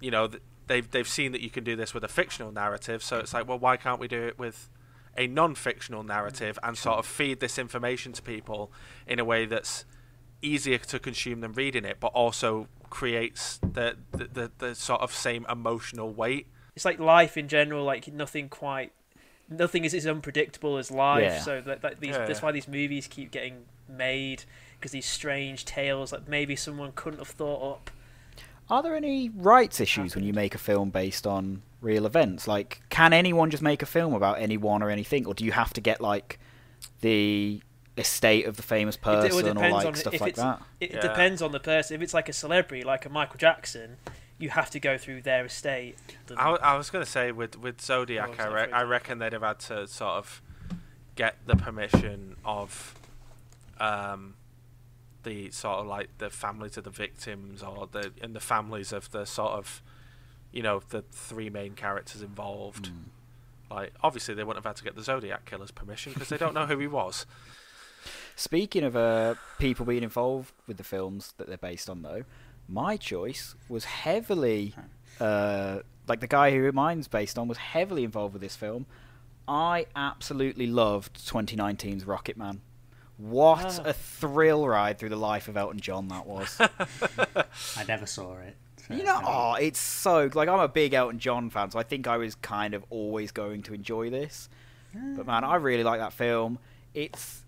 [0.00, 0.28] you know
[0.66, 3.02] they've they've seen that you can do this with a fictional narrative.
[3.02, 4.68] So it's like, well, why can't we do it with
[5.16, 8.70] a non-fictional narrative and sort of feed this information to people
[9.06, 9.84] in a way that's
[10.42, 15.12] easier to consume than reading it, but also creates the the, the, the sort of
[15.12, 16.46] same emotional weight.
[16.74, 17.84] it's like life in general.
[17.84, 18.92] Like nothing quite,
[19.48, 21.22] nothing is as unpredictable as life.
[21.22, 21.40] Yeah.
[21.40, 24.44] So that, that these, Yeah, that's why these movies keep getting made
[24.78, 27.90] because these strange tales that maybe someone couldn't have thought up.
[28.70, 32.46] Are there any rights issues when you make a film based on real events?
[32.46, 35.72] Like, can anyone just make a film about anyone or anything, or do you have
[35.72, 36.38] to get like
[37.00, 37.62] the
[37.98, 40.62] estate of the famous It- it person or like on stuff like that?
[40.80, 41.00] It Yeah.
[41.00, 41.96] depends on the person.
[41.96, 43.96] If it's like a celebrity, like a Michael Jackson,
[44.38, 45.96] you have to go through their estate.
[46.30, 48.82] I, I, w- I was going to say with with Zodiac, Oh, I, re- I
[48.82, 50.42] reckon they'd have had to sort of
[51.16, 52.94] get the permission of
[53.80, 54.34] um,
[55.24, 59.10] the sort of like the families of the victims or the and the families of
[59.10, 59.82] the sort of
[60.52, 62.86] you know the three main characters involved.
[62.88, 62.94] Hmm.
[63.74, 66.54] Like obviously they wouldn't have had to get the Zodiac killer's permission because they don't
[66.54, 67.26] know who he was.
[68.38, 72.22] Speaking of uh, people being involved with the films that they're based on, though,
[72.68, 74.74] my choice was heavily,
[75.20, 78.86] uh, like the guy who mine's based on was heavily involved with this film.
[79.48, 82.60] I absolutely loved 2019's Rocket Man.
[83.16, 83.88] What Ah.
[83.90, 86.60] a thrill ride through the life of Elton John that was.
[87.76, 88.54] I never saw it.
[88.86, 91.82] so you know, oh, it's so like I'm a big Elton John fan, so I
[91.82, 94.48] think I was kind of always going to enjoy this.
[94.94, 96.60] But man, I really like that film.
[96.94, 97.42] It's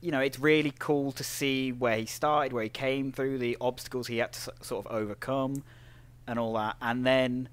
[0.00, 3.56] you know, it's really cool to see where he started, where he came through, the
[3.60, 5.62] obstacles he had to sort of overcome,
[6.26, 6.76] and all that.
[6.80, 7.48] And then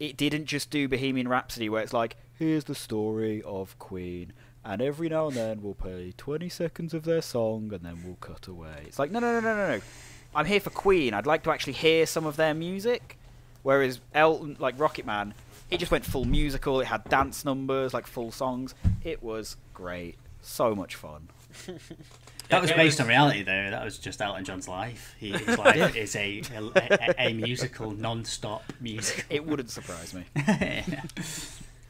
[0.00, 4.32] it didn't just do Bohemian Rhapsody, where it's like, here's the story of Queen,
[4.64, 8.16] and every now and then we'll play 20 seconds of their song, and then we'll
[8.16, 8.84] cut away.
[8.86, 9.82] It's like, no, no, no, no, no, no.
[10.34, 11.14] I'm here for Queen.
[11.14, 13.18] I'd like to actually hear some of their music.
[13.62, 15.32] Whereas Elton, like Rocket Man,
[15.70, 16.80] it just went full musical.
[16.80, 18.74] It had dance numbers, like full songs.
[19.04, 20.16] It was great.
[20.42, 21.28] So much fun.
[22.50, 23.70] That was It based was- on reality, though.
[23.70, 25.14] That was just Elton John's life.
[25.18, 29.24] He, his life is a, a, a, a musical, non-stop musical.
[29.30, 30.24] It wouldn't surprise me.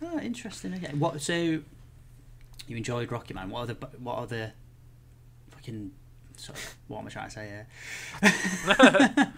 [0.02, 0.74] oh, interesting.
[0.74, 0.92] Okay.
[0.96, 1.20] What?
[1.20, 3.50] So you enjoyed Rocket Man?
[3.50, 3.74] What other?
[3.98, 4.52] What other?
[5.50, 5.90] Fucking.
[6.36, 7.64] Sorry, what am I trying to say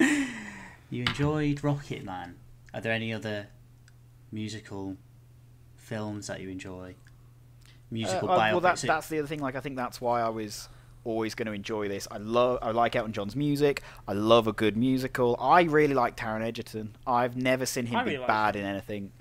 [0.01, 0.27] here?
[0.91, 2.37] you enjoyed Rocket Man.
[2.75, 3.47] Are there any other
[4.33, 4.97] musical
[5.77, 6.95] films that you enjoy?
[7.91, 9.41] Musical Uh, uh, well, that's that's the other thing.
[9.41, 10.69] Like, I think that's why I was
[11.05, 12.09] always going to enjoy this.
[12.11, 13.83] I love, I like Elton John's music.
[14.09, 15.37] I love a good musical.
[15.41, 16.97] I really like Taron Egerton.
[17.07, 18.63] I've never seen him I be really like bad him.
[18.63, 19.13] in anything.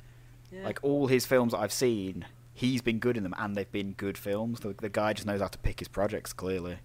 [0.51, 0.65] Yeah.
[0.65, 3.91] Like all his films that I've seen, he's been good in them, and they've been
[3.91, 4.61] good films.
[4.61, 6.79] The, the guy just knows how to pick his projects clearly.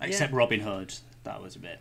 [0.00, 0.94] Except Robin Hood.
[1.24, 1.80] That was a bit.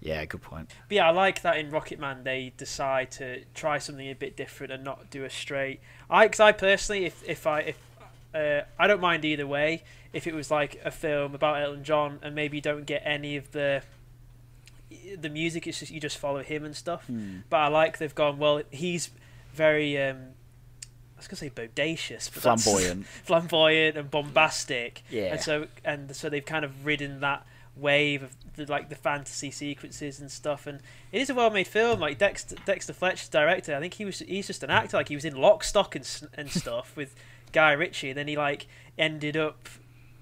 [0.00, 0.70] Yeah, good point.
[0.88, 4.36] But yeah, I like that in Rocket Man they decide to try something a bit
[4.36, 5.80] different and not do a straight.
[6.08, 7.78] I, cause I personally, if if I if
[8.34, 9.82] uh, I don't mind either way.
[10.12, 13.36] If it was like a film about Elton John and maybe you don't get any
[13.36, 13.82] of the
[15.16, 17.06] the music, it's just you just follow him and stuff.
[17.06, 17.38] Hmm.
[17.48, 18.62] But I like they've gone well.
[18.70, 19.10] He's
[19.52, 20.16] very um,
[21.16, 23.06] I was gonna say bodacious, but Flamboyant.
[23.24, 25.02] flamboyant and bombastic.
[25.10, 25.32] Yeah.
[25.34, 29.50] And so and so they've kind of ridden that wave of the, like the fantasy
[29.50, 30.66] sequences and stuff.
[30.66, 30.80] And
[31.12, 32.00] it is a well-made film.
[32.00, 33.74] Like Dexter, Dexter Fletcher's director.
[33.74, 34.96] I think he was he's just an actor.
[34.96, 37.14] Like he was in Lock, Stock and and stuff with
[37.52, 38.10] Guy Ritchie.
[38.10, 38.66] And then he like
[38.98, 39.68] ended up.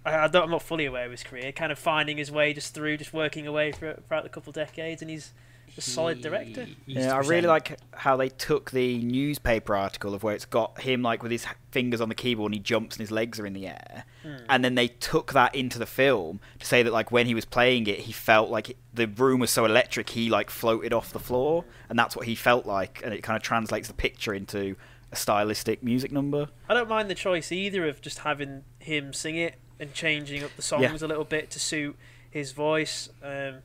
[0.04, 1.52] I, I'm not fully aware of his career.
[1.52, 4.54] Kind of finding his way just through, just working away for throughout the couple of
[4.54, 5.32] decades, and he's
[5.78, 6.66] a solid director.
[6.86, 11.02] Yeah, I really like how they took the newspaper article of where it's got him
[11.02, 13.52] like with his fingers on the keyboard and he jumps and his legs are in
[13.54, 14.04] the air,
[14.48, 17.44] and then they took that into the film to say that like when he was
[17.44, 21.18] playing it, he felt like the room was so electric he like floated off the
[21.18, 24.76] floor, and that's what he felt like, and it kind of translates the picture into
[25.10, 26.48] a stylistic music number.
[26.68, 30.50] I don't mind the choice either of just having him sing it and changing up
[30.56, 30.94] the songs Yeah.
[30.94, 31.96] a little bit to suit
[32.30, 33.08] his voice.
[33.22, 33.62] Um,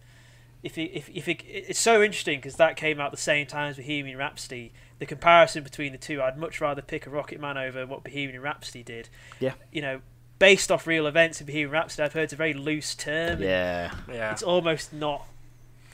[0.63, 3.69] if he, if if it, it's so interesting because that came out the same time
[3.69, 4.71] as Bohemian Rhapsody.
[4.99, 8.41] The comparison between the two, I'd much rather pick a Rocket Man over what Bohemian
[8.41, 9.09] Rhapsody did.
[9.39, 9.53] Yeah.
[9.71, 10.01] You know,
[10.39, 13.41] based off real events in Bohemian Rhapsody, I've heard it's a very loose term.
[13.41, 14.31] Yeah, Yeah.
[14.31, 15.25] It's almost not.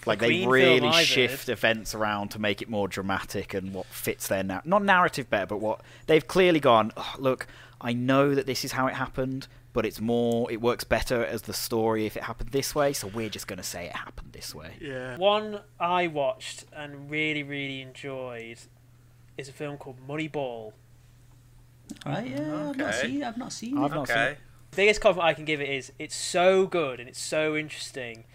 [0.05, 1.53] like a they really shift heard.
[1.53, 5.45] events around to make it more dramatic and what fits their na- not narrative better,
[5.47, 6.91] but what they've clearly gone.
[6.95, 7.47] "Oh, look,
[7.81, 10.51] I know that this is how it happened, but it's more.
[10.51, 12.93] It works better as the story if it happened this way.
[12.93, 14.73] So we're just going to say it happened this way.
[14.81, 15.17] yeah.
[15.17, 18.57] One I watched and really, really enjoyed
[19.37, 20.73] is a film called Moneyball.
[22.05, 23.07] right yeah, I've not Okay.
[23.07, 23.23] seen.
[23.23, 23.77] I've not seen.
[23.77, 23.95] I've it.
[23.95, 24.31] not seen Okay.
[24.33, 24.37] it.
[24.75, 28.25] biggest compliment I can give it is it's so good and it's so interesting,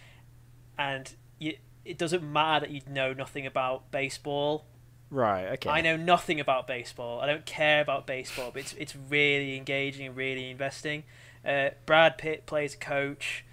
[0.79, 4.67] and you, it doesn't matter that you know nothing about baseball.
[5.11, 5.47] Right.
[5.53, 5.71] Okay.
[5.71, 7.21] I know nothing about baseball.
[7.21, 11.05] I don't care about baseball, but it's it's really engaging and really investing.
[11.47, 13.45] Uh, Brad Pitt plays a coach.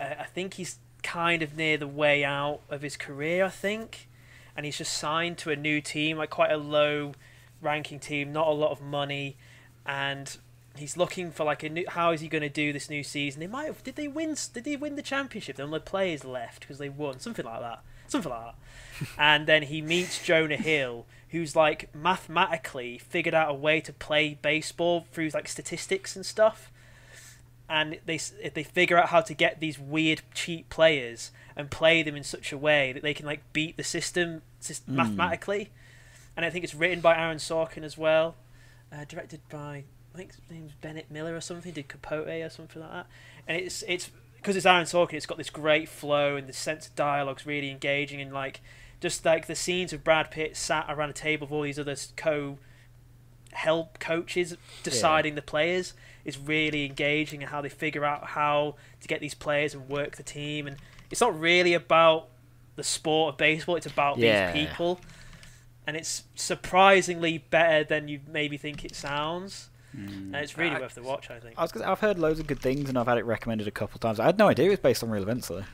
[0.00, 3.44] Uh, I think he's kind of near the way out of his career.
[3.44, 4.08] I think,
[4.56, 7.12] and he's just signed to a new team, like quite a low
[7.60, 9.36] ranking team, not a lot of money,
[9.84, 10.36] and
[10.76, 11.84] he's looking for like a new.
[11.88, 13.40] How is he going to do this new season?
[13.40, 13.82] They might have.
[13.82, 14.36] Did they win?
[14.52, 15.56] Did they win the championship?
[15.56, 17.20] The only players left because they won.
[17.20, 17.82] Something like that.
[18.08, 19.08] Something like that.
[19.18, 24.38] and then he meets Jonah Hill, who's like mathematically figured out a way to play
[24.40, 26.70] baseball through like statistics and stuff.
[27.68, 28.18] And they
[28.54, 32.52] they figure out how to get these weird cheap players and play them in such
[32.52, 35.70] a way that they can like beat the system sys- mathematically.
[36.36, 38.36] And I think it's written by Aaron Sorkin as well,
[38.92, 41.72] uh, directed by I think his name's Bennett Miller or something.
[41.72, 43.06] Did Capote or something like that.
[43.48, 45.14] And it's it's because it's Aaron Sorkin.
[45.14, 48.60] It's got this great flow and the sense of dialogue's really engaging and like
[49.00, 51.96] just like the scenes of Brad Pitt sat around a table with all these other
[52.16, 52.58] co
[53.52, 55.94] help coaches deciding the players
[56.26, 60.16] is really engaging and how they figure out how to get these players and work
[60.16, 60.66] the team.
[60.66, 60.76] And
[61.08, 62.28] it's not really about
[62.74, 64.52] the sport of baseball it's about Yeah.
[64.52, 65.00] these people.
[65.86, 69.70] And it's surprisingly better than you maybe think it sounds.
[69.96, 70.08] Mm.
[70.08, 71.54] And it's really I- worth the watch i think.
[71.56, 73.70] I was gonna, I've heard loads of good things and I've had it recommended a
[73.70, 74.18] couple of times.
[74.18, 75.64] I had no idea it was based on real events though.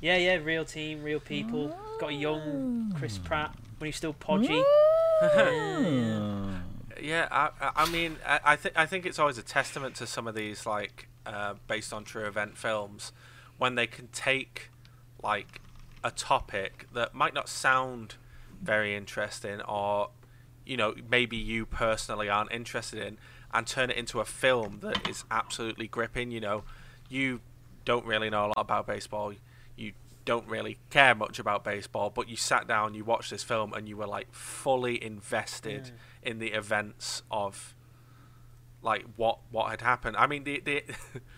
[0.00, 1.66] yeah yeah real team real people.
[1.66, 3.24] It's got a young chris mm.
[3.24, 4.62] pratt when he's still podgy
[5.20, 6.60] mm.
[7.06, 10.26] Yeah, I, I- mean, I, I think I think it's always a testament to some
[10.26, 13.12] of these like uh, based on true event films
[13.58, 14.70] when they can take
[15.22, 15.60] like
[16.02, 18.16] a topic that might not sound
[18.60, 20.10] very interesting or
[20.64, 23.18] you know maybe you personally aren't interested in,
[23.54, 26.32] and turn it into a film that is absolutely gripping.
[26.32, 26.64] You know,
[27.08, 27.40] you
[27.84, 29.32] don't really know a lot about baseball.
[29.76, 29.92] You
[30.26, 33.88] don't really care much about baseball, but you sat down, you watched this film, and
[33.88, 37.74] you were like fully invested in the events of
[38.82, 40.16] like what what had happened.
[40.18, 40.82] I mean, the the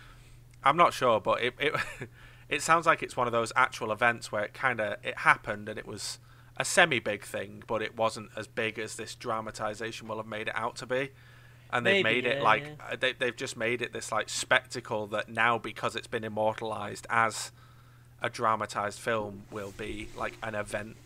[0.64, 1.74] I'm not sure, but it it
[2.48, 5.68] it sounds like it's one of those actual events where it kind of it happened
[5.68, 6.18] and it was
[6.56, 10.48] a semi big thing, but it wasn't as big as this dramatization will have made
[10.48, 11.10] it out to be.
[11.70, 12.92] And they've Maybe, made it yeah, like yeah.
[12.92, 17.06] uh, they they've just made it this like spectacle that now because it's been immortalized
[17.10, 17.52] as
[18.22, 20.96] a dramatized film will be like an event.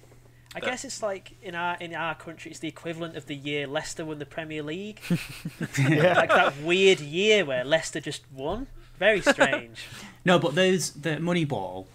[0.55, 3.35] I that- guess it's like in our in our country, it's the equivalent of the
[3.35, 5.01] year Leicester won the Premier League.
[5.61, 8.67] like that weird year where Leicester just won.
[8.99, 9.87] Very strange.
[10.25, 11.87] No, but those the Moneyball.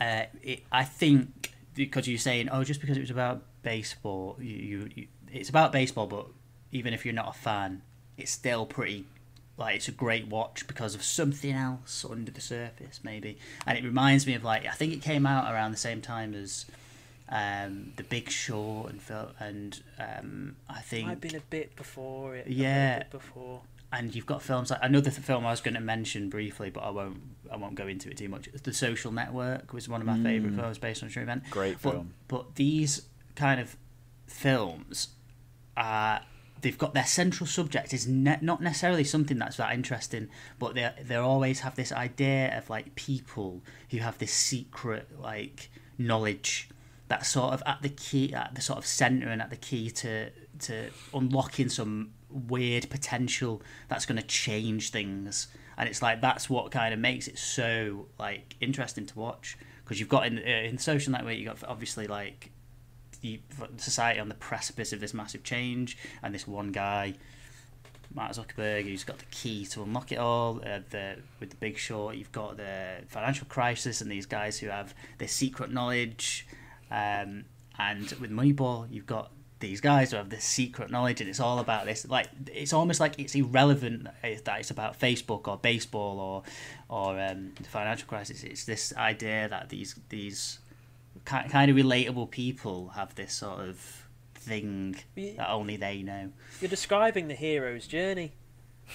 [0.00, 4.56] Uh, it, I think because you're saying, oh, just because it was about baseball, you,
[4.56, 6.26] you, you it's about baseball, but
[6.72, 7.82] even if you're not a fan,
[8.16, 9.04] it's still pretty
[9.60, 13.38] like it's a great watch because of something else under the surface, maybe.
[13.66, 16.34] And it reminds me of like I think it came out around the same time
[16.34, 16.66] as
[17.28, 21.76] um, The Big Short and Phil, and um, I think Might have been a bit
[21.76, 22.46] before it.
[22.48, 22.98] a Yeah.
[22.98, 23.60] bit before.
[23.92, 26.90] and you've got films like another film I was going to mention briefly, but I
[26.90, 27.20] won't.
[27.52, 28.48] I won't go into it too much.
[28.62, 31.42] The Social Network was one of my favourite films based on a true event.
[31.50, 32.14] Great But, film.
[32.28, 33.02] but these
[33.34, 33.76] kind of
[34.28, 35.08] films
[35.76, 36.20] are
[36.62, 40.90] they've got their central subject is ne- not necessarily something that's that interesting, but they
[41.02, 46.68] they always have this idea of like people who have this secret like knowledge
[47.08, 49.90] that's sort of at the key at the sort of center and at the key
[49.90, 55.48] to to unlocking some weird potential that's going to change things.
[55.76, 59.56] And it's like that's what kind of makes it so like interesting to watch.
[59.82, 62.52] Because you've got in uh, in social network you've got obviously like
[63.76, 67.14] society on the precipice of this massive change, and this one guy,
[68.14, 70.60] Mark Zuckerberg, who's got the key to unlock it all.
[70.64, 74.68] Uh, the with the Big Short, you've got the financial crisis, and these guys who
[74.68, 76.46] have this secret knowledge,
[76.90, 77.44] um,
[77.78, 81.58] and with Moneyball, you've got these guys who have this secret knowledge, and it's all
[81.58, 82.06] about this.
[82.08, 86.42] Like it's almost like it's irrelevant that it's about Facebook or baseball or
[86.88, 88.42] or um, the financial crisis.
[88.42, 90.58] It's this idea that these these
[91.24, 96.30] kind of relatable people have this sort of thing that only they know.
[96.60, 98.32] You're describing the hero's journey.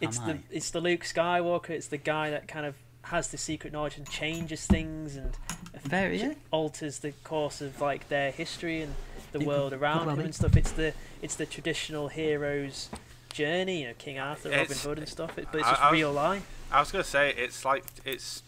[0.00, 0.38] it's Am the I?
[0.50, 1.70] it's the Luke Skywalker.
[1.70, 5.36] It's the guy that kind of has the secret knowledge and changes things and
[5.84, 6.34] Very, yeah.
[6.50, 8.94] alters the course of like their history and
[9.32, 10.56] the It world around could well him and stuff.
[10.56, 12.90] It's the it's the traditional hero's
[13.32, 13.82] journey.
[13.82, 15.38] You know, King Arthur, Robin Hood, and stuff.
[15.38, 16.46] It, but it's I- just I was- real life.
[16.72, 18.42] I was gonna say it's like it's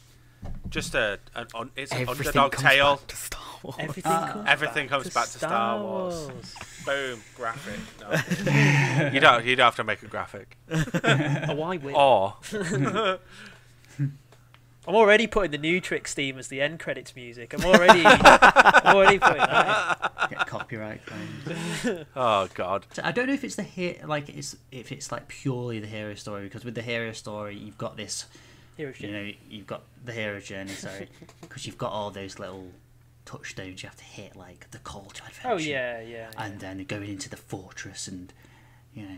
[0.68, 2.97] just a an un, it's an Everything underdog comes tale.
[2.97, 3.76] back to Star Wars.
[3.78, 4.30] Everything Ah.
[4.32, 6.14] comes Everything back comes to back to Star Wars.
[6.30, 6.55] Wars.
[6.84, 7.80] Boom, graphic.
[8.49, 9.11] No.
[9.12, 10.57] you don't you don't have to make a graphic.
[10.70, 11.97] oh, I will.
[11.97, 12.36] Or
[14.86, 17.53] I'm already putting the new Trick Steam as the end credits music.
[17.53, 20.12] I'm already, I'm already putting that.
[20.30, 22.07] Get copyright claims.
[22.16, 22.86] oh god.
[22.95, 25.86] So I don't know if it's the he- like it's if it's like purely the
[25.86, 28.26] hero story because with the hero story you've got this
[28.79, 28.85] in.
[28.85, 31.09] Hero's you know you've got the hero journey sorry
[31.41, 32.68] because you've got all those little
[33.24, 36.09] touchstones you have to hit like the call to adventure Oh yeah, yeah.
[36.09, 36.31] yeah.
[36.39, 38.33] and then going into the fortress and
[38.95, 39.16] you know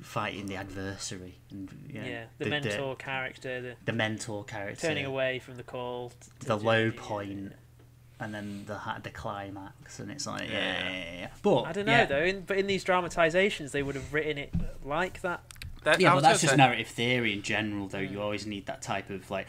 [0.00, 5.06] fighting the adversary and you know, yeah, the, mentor character, the the mentor character turning
[5.06, 6.10] away from the call.
[6.10, 8.24] t- to the low journey, point yeah.
[8.24, 10.84] and then the the climax and it's like yeah, Yeah.
[10.84, 11.28] yeah, yeah, yeah.
[11.42, 12.06] but I don't know yeah.
[12.06, 14.52] though, in, but in these dramatizations, they would have written it
[14.84, 15.42] like that.
[15.84, 17.98] That, yeah, I but was that's just say- narrative theory in general, though.
[17.98, 19.46] You always need that type of like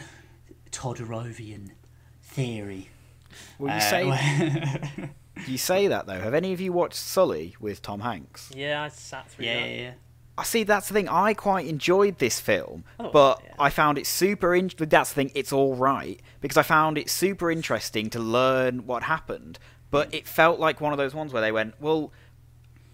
[0.72, 1.72] Todorovian
[2.22, 2.90] theory.
[3.60, 4.06] Well, you Uh, say
[4.98, 5.10] where-
[5.48, 6.20] you say that though.
[6.20, 8.52] Have any of you watched Sully with Tom Hanks?
[8.56, 9.70] Yeah, I sat through yeah, that.
[9.70, 9.92] yeah, yeah.
[10.38, 10.64] I see.
[10.64, 11.08] That's the thing.
[11.08, 13.54] I quite enjoyed this film, Oh, but yeah.
[13.58, 14.54] I found it super.
[14.54, 15.32] In- that's the thing.
[15.34, 19.60] It's all right because I found it super interesting to learn what happened.
[19.92, 22.12] But it felt like one of those ones where they went, well,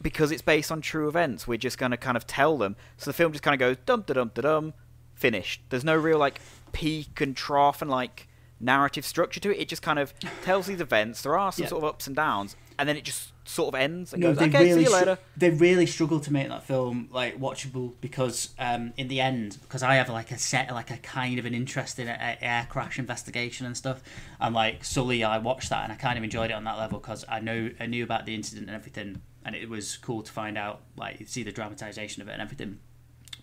[0.01, 2.75] because it's based on true events, we're just going to kind of tell them.
[2.97, 4.73] So the film just kind of goes dum da dum da dum,
[5.13, 5.61] finished.
[5.69, 6.39] There's no real like
[6.71, 8.27] peak and trough and like
[8.59, 9.59] narrative structure to it.
[9.59, 11.21] It just kind of tells these events.
[11.21, 11.69] There are some Yeah.
[11.69, 14.37] sort of ups and downs, and then it just sort of ends and No, goes,
[14.37, 15.17] they okay, really see you str- later.
[15.35, 19.81] they really struggled to make that film like watchable because um, in the end, because
[19.83, 22.67] I have like a set like a kind of an interest in a, a air
[22.69, 24.01] crash investigation and stuff,
[24.39, 26.99] and like Sully, I watched that and I kind of enjoyed it on that level
[26.99, 30.31] because I know I knew about the incident and everything, and it was cool to
[30.31, 32.79] find out like see the dramatization of it and everything.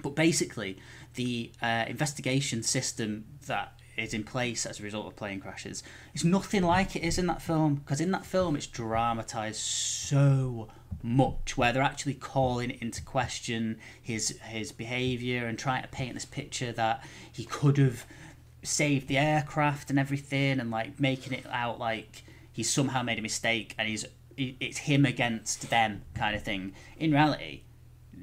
[0.03, 0.79] But basically,
[1.15, 5.83] the uh, investigation system that is in place as a result of plane crashes.
[6.15, 10.69] It's nothing like it is in that film because in that film it's dramatized so
[11.03, 16.25] much where they're actually calling into question his his behavior and trying to paint this
[16.25, 18.07] picture that he could have
[18.63, 23.23] saved the aircraft and everything and like making it out like he somehow made a
[23.23, 24.05] mistake and he's
[24.39, 26.72] it's him against them kind of thing.
[26.99, 27.62] In reality,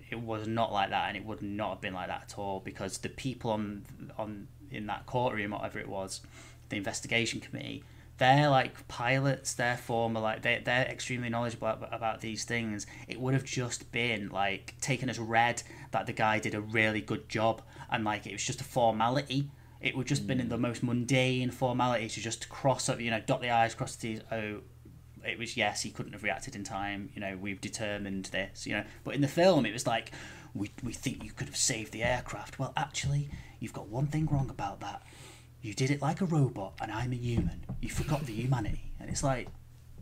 [0.09, 2.59] it was not like that, and it would not have been like that at all
[2.59, 3.85] because the people on
[4.17, 6.21] on in that courtroom, whatever it was,
[6.69, 7.83] the investigation committee,
[8.17, 9.53] they're like pilots.
[9.53, 12.85] They're former like they they're extremely knowledgeable about, about these things.
[13.07, 17.01] It would have just been like taken as read that the guy did a really
[17.01, 19.49] good job, and like it was just a formality.
[19.81, 20.51] It would just been in mm.
[20.51, 24.15] the most mundane formality to just cross up, you know, dot the i's, cross the
[24.15, 24.21] t's.
[24.31, 24.61] Oh,
[25.27, 27.09] it was yes, he couldn't have reacted in time.
[27.13, 28.65] You know, we've determined this.
[28.67, 30.11] You know, but in the film, it was like
[30.53, 32.59] we we think you could have saved the aircraft.
[32.59, 35.01] Well, actually, you've got one thing wrong about that.
[35.61, 37.65] You did it like a robot, and I'm a human.
[37.81, 39.47] You forgot the humanity, and it's like,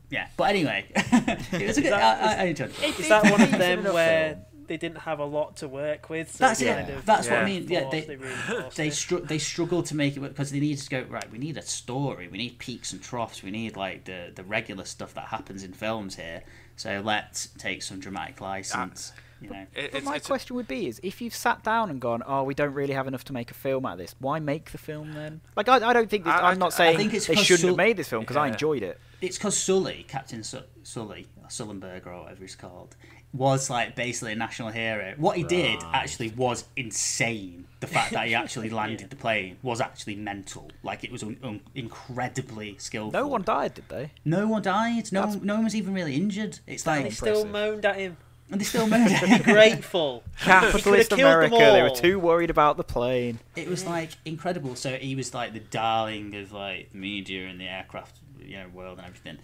[0.10, 0.28] yeah.
[0.36, 1.92] But anyway, it was a good.
[1.94, 3.00] that- I, I I enjoyed it.
[3.00, 4.46] Is that one of them where film.
[4.68, 6.32] They didn't have a lot to work with?
[6.32, 6.76] So That's they it.
[6.86, 7.68] kind of That's what I mean.
[7.68, 10.90] Yeah, forced- they really they str- they struggle to make it because they need to
[10.90, 11.30] go right.
[11.32, 12.28] We need a story.
[12.28, 13.44] We need peaks and troughs.
[13.44, 16.44] We need like the the regular stuff that happens in films here.
[16.76, 19.12] So let's take some dramatic license.
[19.16, 21.64] Ah, you know, It, But it's, my it's, question would be: is if you've sat
[21.64, 23.98] down and gone, "Oh, we don't really have enough to make a film out of
[24.00, 25.42] this," why make the film then?
[25.56, 27.46] Like, I, I don't think this, I- I'm not I saying think it's they 'cause
[27.46, 29.00] shouldn't Sul- have made this film because I enjoyed it.
[29.22, 32.96] it's because Sully, Captain Su- Sully, or Sullenberger or whatever he's called,
[33.34, 35.14] was like basically a national hero.
[35.18, 37.66] What he did actually was insane.
[37.80, 40.70] The fact that he actually landed the plane was actually mental.
[40.84, 43.20] Like it was un- un- incredibly skillful.
[43.20, 44.12] No one died, did they?
[44.26, 45.12] No one died.
[45.12, 46.60] No, That's- one, no one was even really injured.
[46.68, 48.18] It's like They still moaned at him.
[48.52, 49.44] and they still made it.
[49.44, 50.24] Grateful.
[50.40, 51.56] Capitalist America.
[51.58, 53.40] They were too worried about the plane.
[53.56, 54.76] it was like incredible.
[54.76, 59.00] So he was like the darling of like media and the aircraft, you know, world
[59.00, 59.40] and everything.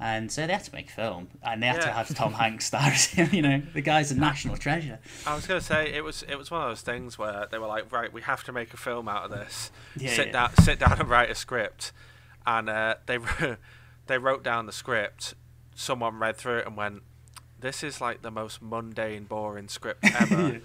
[0.00, 2.66] And so they had to make a film, and they had to have Tom Hanks
[2.66, 3.28] star as him.
[3.38, 5.00] You know, the guy's a national treasure.
[5.26, 7.66] I was gonna say it was it was one of those things where they were
[7.66, 9.70] like, right, we have to make a film out of this.
[9.96, 10.32] Yeah, sit yeah.
[10.32, 11.92] down, sit down and write a script,
[12.46, 13.18] and uh, they
[14.06, 15.34] they wrote down the script.
[15.74, 17.02] Someone read through it and went,
[17.60, 20.60] "This is like the most mundane, boring script ever."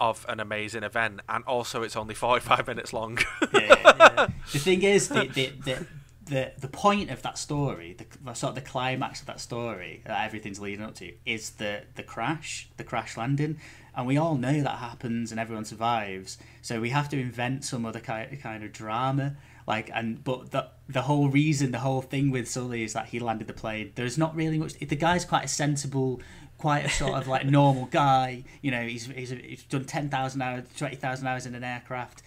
[0.00, 3.18] Of an amazing event, and also it's only forty-five minutes long.
[3.52, 4.28] Yeah, yeah, yeah.
[4.52, 5.86] the thing is, the, the, the,
[6.28, 10.24] the, the point of that story, the, sort of the climax of that story that
[10.24, 13.58] everything's leading up to, is the, the crash, the crash landing.
[13.94, 16.38] And we all know that happens and everyone survives.
[16.62, 19.36] So we have to invent some other kind, kind of drama.
[19.66, 23.18] Like and but the the whole reason, the whole thing with Sully is that he
[23.18, 23.92] landed the plane.
[23.96, 24.72] There's not really much.
[24.78, 26.22] The guy's quite a sensible,
[26.56, 28.44] quite a sort of like normal guy.
[28.62, 32.22] You know, he's he's, he's done ten thousand hours, twenty thousand hours in an aircraft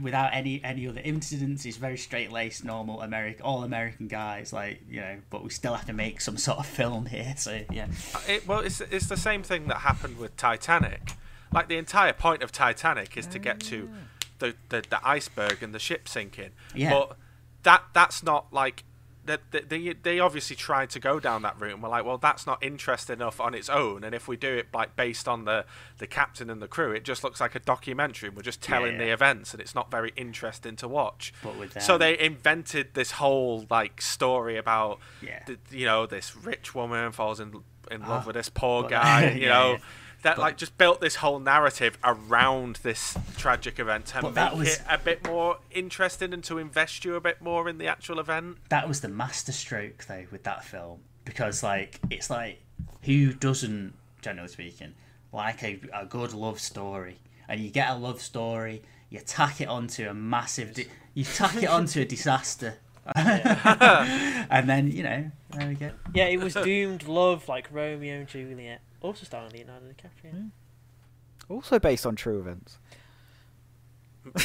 [0.00, 1.62] without any any other incidents.
[1.62, 4.52] He's very straight laced, normal American, all American guys.
[4.52, 7.34] Like you know, but we still have to make some sort of film here.
[7.36, 11.12] So yeah, uh, It, well, it's it's the same thing that happened with Titanic.
[11.52, 13.96] Like the entire point of Titanic is to get to ah.
[14.38, 16.50] the, the, the iceberg and the ship sinking.
[16.74, 16.90] Yeah.
[16.90, 17.16] But
[17.62, 18.84] that that's not like
[19.24, 22.46] that they, they obviously tried to go down that route and we're like, well, that's
[22.46, 24.02] not interesting enough on its own.
[24.02, 25.64] And if we do it like based on the
[25.98, 28.28] the captain and the crew, it just looks like a documentary.
[28.28, 29.12] And We're just telling the yeah.
[29.12, 31.32] events, and it's not very interesting to watch.
[31.80, 35.42] So they invented this whole like story about Yeah.
[35.46, 39.30] the, you know this rich woman falls in in love Ah, with this poor guy.
[39.34, 39.78] You yeah, know.
[40.24, 40.30] Yeah.
[40.30, 44.56] That But- like just built this whole narrative around this tragic event to make that
[44.56, 47.86] was- it a bit more interesting and to invest you a bit more in the
[47.86, 48.58] actual event.
[48.68, 52.62] that was the masterstroke though with that film because like it's like
[53.02, 54.94] who doesn't, generally speaking,
[55.32, 57.18] like a, a good love story,
[57.48, 61.56] and you get a love story, you tack it onto a massive, di- you tack
[61.62, 62.74] it onto a disaster.
[63.16, 65.90] and then you know there we go.
[66.14, 68.80] Yeah, it was doomed love like Romeo and Juliet.
[69.02, 70.50] Also starring Leonardo DiCaprio.
[71.48, 72.78] Also based on true events.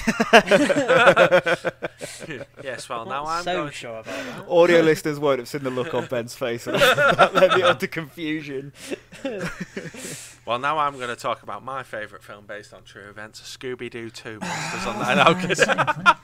[2.64, 3.72] yes, well I'm now not I'm so going.
[3.72, 4.47] sure about that.
[4.49, 7.78] Audio listeners won't have seen the look on Ben's face, and that led me on
[7.78, 8.74] to confusion.
[10.47, 13.89] Well, now I'm going to talk about my favourite film based on true events, Scooby
[13.91, 16.20] Doo Two: Monsters on the Outskirts.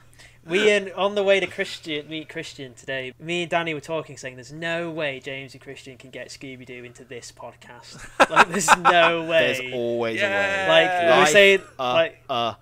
[0.46, 3.14] We and on the way to Christian meet Christian today.
[3.20, 6.66] Me and Danny were talking, saying there's no way James and Christian can get Scooby
[6.66, 8.08] Doo into this podcast.
[8.30, 9.54] Like there's no way.
[9.60, 10.66] There's always Yeah.
[10.66, 10.86] a way.
[10.86, 12.54] like we were Life, saying, uh, like uh,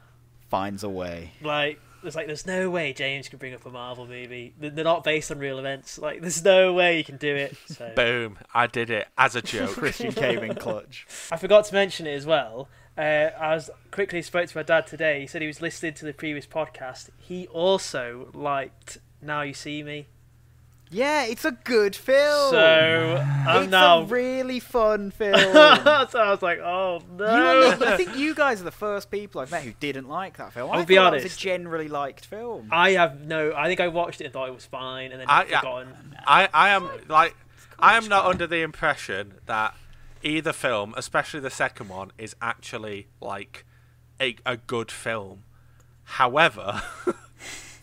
[0.49, 1.32] finds a way.
[1.41, 4.53] like there's like there's no way James can bring up a Marvel movie.
[4.59, 5.97] They're they're not based on real events.
[5.99, 7.55] Like there's no way you can do it.
[7.67, 8.38] So Boom!
[8.53, 9.69] I did it as a joke.
[9.77, 11.05] Christian came in clutch.
[11.32, 12.67] I forgot to mention it as well.
[12.97, 15.21] Uh, I was quickly spoke to my dad today.
[15.21, 17.09] He said he was listening to the previous podcast.
[17.17, 20.07] He also liked Now You See Me.
[20.93, 22.51] Yeah, it's a good film.
[22.51, 24.01] So I'm it's now.
[24.01, 25.39] a really fun film.
[25.39, 27.75] so I was like, oh You no.
[27.77, 30.51] the- I think you guys are the first people I've met who didn't like that
[30.51, 30.69] film.
[30.69, 32.67] I I'll be honest, that was a generally liked film.
[32.73, 33.53] I have no.
[33.55, 35.93] I think I watched it and thought it was fine, and then I- I've forgotten.
[36.27, 37.37] I, I am like
[37.79, 39.73] I am not under the impression that
[40.24, 43.65] either film, especially the second one, is actually like
[44.19, 45.43] a, a good film.
[46.03, 46.82] However,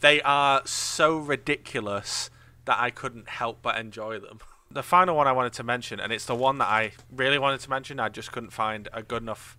[0.01, 2.31] they are so ridiculous
[2.65, 4.41] that I couldn't help but enjoy them.
[4.71, 7.61] The final one I wanted to mention, and it's the one that I really wanted
[7.61, 9.57] to mention, I just couldn't find a good enough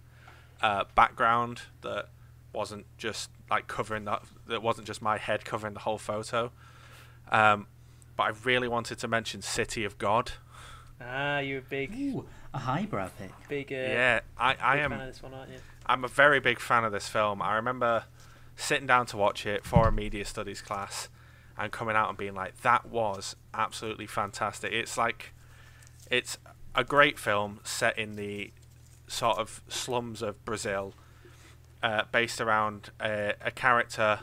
[0.61, 2.09] uh, background that
[2.53, 4.21] wasn't just like covering that.
[4.45, 6.51] That wasn't just my head covering the whole photo.
[7.31, 7.65] Um,
[8.15, 10.33] but I really wanted to mention City of God.
[11.01, 13.31] Ah, you're big, Ooh, a highbrow pick.
[13.47, 13.71] big.
[13.71, 14.91] Uh, yeah, I, I big am.
[14.91, 15.57] fan of this one, aren't you?
[15.85, 17.41] I'm a very big fan of this film.
[17.41, 18.03] I remember
[18.55, 21.09] sitting down to watch it for a media studies class
[21.57, 24.71] and coming out and being like, that was absolutely fantastic.
[24.71, 25.33] It's like,
[26.11, 26.37] it's
[26.75, 28.51] a great film set in the
[29.07, 30.93] sort of slums of Brazil,
[31.81, 34.19] uh, based around a, a character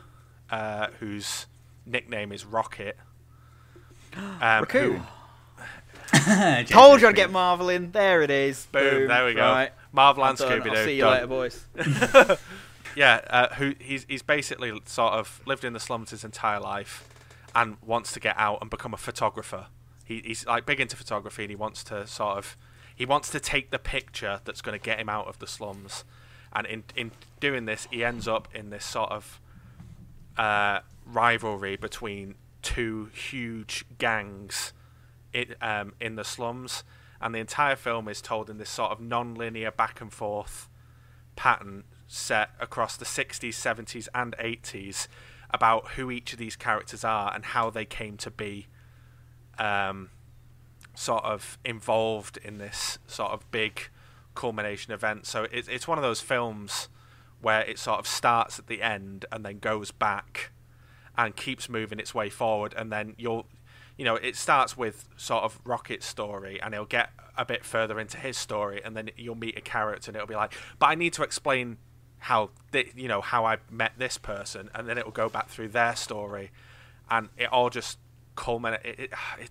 [0.51, 1.47] uh, whose
[1.85, 2.97] nickname is Rocket.
[4.17, 4.97] Um, Raccoon.
[4.97, 5.03] who-
[6.67, 7.93] Told you I'd get Marvel in.
[7.93, 8.67] There it is.
[8.73, 9.43] Boom, there we go.
[9.43, 9.71] Right.
[9.93, 10.61] Marvel and done.
[10.61, 10.85] Scooby Doo.
[10.85, 11.13] See you done.
[11.13, 11.67] later, boys.
[12.97, 17.07] Yeah, uh, who he's he's basically sort of lived in the slums his entire life,
[17.55, 19.67] and wants to get out and become a photographer.
[20.03, 22.57] He, he's like big into photography, and he wants to sort of
[22.97, 26.05] he wants to take the picture that's going to get him out of the slums.
[26.55, 29.41] And in in doing this, he ends up in this sort of
[30.39, 34.73] uh, rivalry between two huge gangs
[35.33, 36.85] it, um, in the slums,
[37.21, 40.69] and the entire film is told in this sort of non-linear back and forth
[41.35, 45.09] pattern set across the 60s, 70s, and 80s
[45.51, 48.67] about who each of these characters are and how they came to be
[49.59, 50.11] um,
[50.95, 53.89] sort of involved in this sort of big
[54.35, 55.27] culmination event.
[55.27, 56.89] So it, it's one of those films
[57.41, 60.53] where it sort of starts at the end and then goes back
[61.17, 63.47] and keeps moving its way forward and then you'll
[63.97, 67.99] you know it starts with sort of rocket's story and he'll get a bit further
[68.01, 70.95] into his story and then you'll meet a character and it'll be like but i
[70.95, 71.77] need to explain
[72.19, 75.49] how thi- you know how i met this person and then it will go back
[75.49, 76.51] through their story
[77.11, 77.99] and it all just
[78.35, 79.51] culminate it, it, it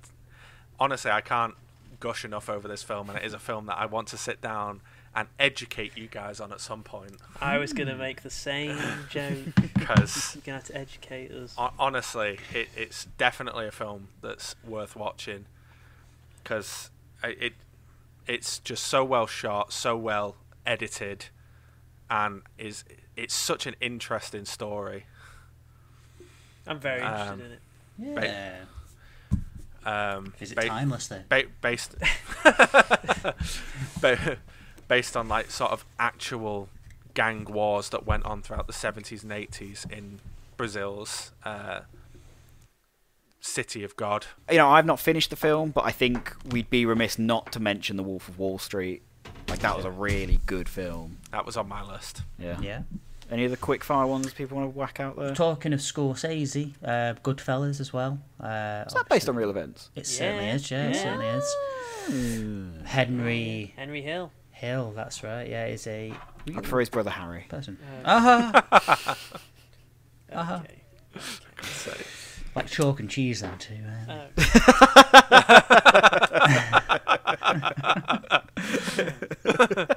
[0.79, 1.55] honestly i can't
[1.99, 4.41] gush enough over this film and it is a film that i want to sit
[4.41, 4.81] down
[5.15, 8.77] and educate you guys on at some point I was gonna make the same
[9.09, 9.55] joke.
[9.73, 11.55] because You're gonna have to educate us.
[11.79, 15.45] Honestly, it, it's definitely a film that's worth watching
[16.43, 16.89] because
[17.23, 17.53] it
[18.27, 20.35] it's just so well shot, so well
[20.65, 21.27] edited,
[22.09, 22.83] and is
[23.15, 25.05] it's such an interesting story.
[26.67, 27.59] I'm very interested um, in it.
[28.25, 28.55] Yeah.
[29.85, 31.25] Um, Is it ba- timeless then?
[31.29, 31.95] ba- based
[34.01, 34.37] ba-
[34.87, 36.69] based on like sort of actual
[37.13, 40.19] gang wars that went on throughout the 70s and 80s in
[40.57, 41.81] Brazil's uh,
[43.41, 44.25] city of God.
[44.49, 47.59] You know, I've not finished the film, but I think we'd be remiss not to
[47.59, 49.01] mention The Wolf of Wall Street.
[49.47, 51.17] Like that was a really good film.
[51.31, 52.23] That was on my list.
[52.37, 52.59] Yeah.
[52.61, 52.81] Yeah.
[53.31, 55.33] Any other quick fire ones people want to whack out there?
[55.33, 58.19] Talking of Scorsese, uh, Goodfellas as well.
[58.39, 59.89] Uh, Is that based on real events?
[59.95, 61.01] It certainly is, yeah, it yeah.
[61.01, 62.83] certainly is.
[62.85, 64.31] Henry Henry Hill.
[64.65, 66.13] Hill, that's right, yeah, is a
[66.47, 67.45] I prefer his brother Harry.
[67.49, 67.77] person.
[68.03, 69.15] Uh, Uh-huh.
[70.33, 70.59] Uh-huh.
[70.63, 70.81] Okay.
[72.55, 73.77] like chalk and cheese then too.
[74.09, 74.27] Uh,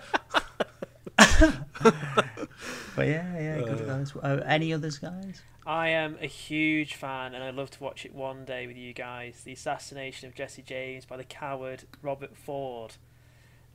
[2.97, 4.15] but yeah, yeah, good guys.
[4.17, 5.43] Uh, any others, guys?
[5.67, 8.93] I am a huge fan, and I'd love to watch it one day with you
[8.95, 9.43] guys.
[9.45, 12.95] The assassination of Jesse James by the coward Robert Ford.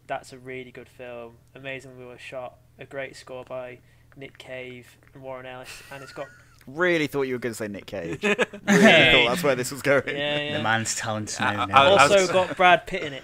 [0.07, 1.33] That's a really good film.
[1.55, 2.55] Amazingly well shot.
[2.79, 3.79] A great score by
[4.17, 6.27] Nick Cave and Warren Ellis, and it's got
[6.65, 8.23] Really thought you were going to say Nick Cage.
[8.23, 10.03] really thought that's where this was going.
[10.15, 10.57] yeah, yeah.
[10.57, 11.63] The man's talented I- now.
[11.63, 11.75] I- now.
[11.83, 13.23] I- also was- got Brad Pitt in it.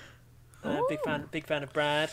[0.62, 2.12] Uh, big fan, big fan of Brad.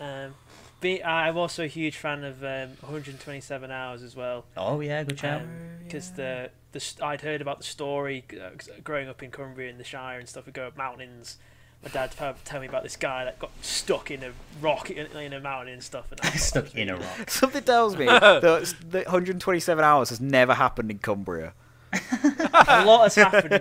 [0.00, 0.34] Um,
[0.80, 4.44] be, I'm also a huge fan of um, 127 Hours as well.
[4.56, 5.42] oh yeah, good shout.
[5.84, 8.50] because the the I'd heard about the story uh,
[8.82, 10.46] growing up in Cumbria and the Shire and stuff.
[10.46, 11.38] We go up mountains.
[11.82, 15.06] My dad t- tell me about this guy that got stuck in a rock in,
[15.16, 16.10] in a mountain and stuff.
[16.10, 16.38] And I thought that
[16.72, 17.28] Stuck in a rock.
[17.30, 21.52] Something tells me that the 127 hours has never happened in Cumbria.
[21.92, 23.52] A lot has happened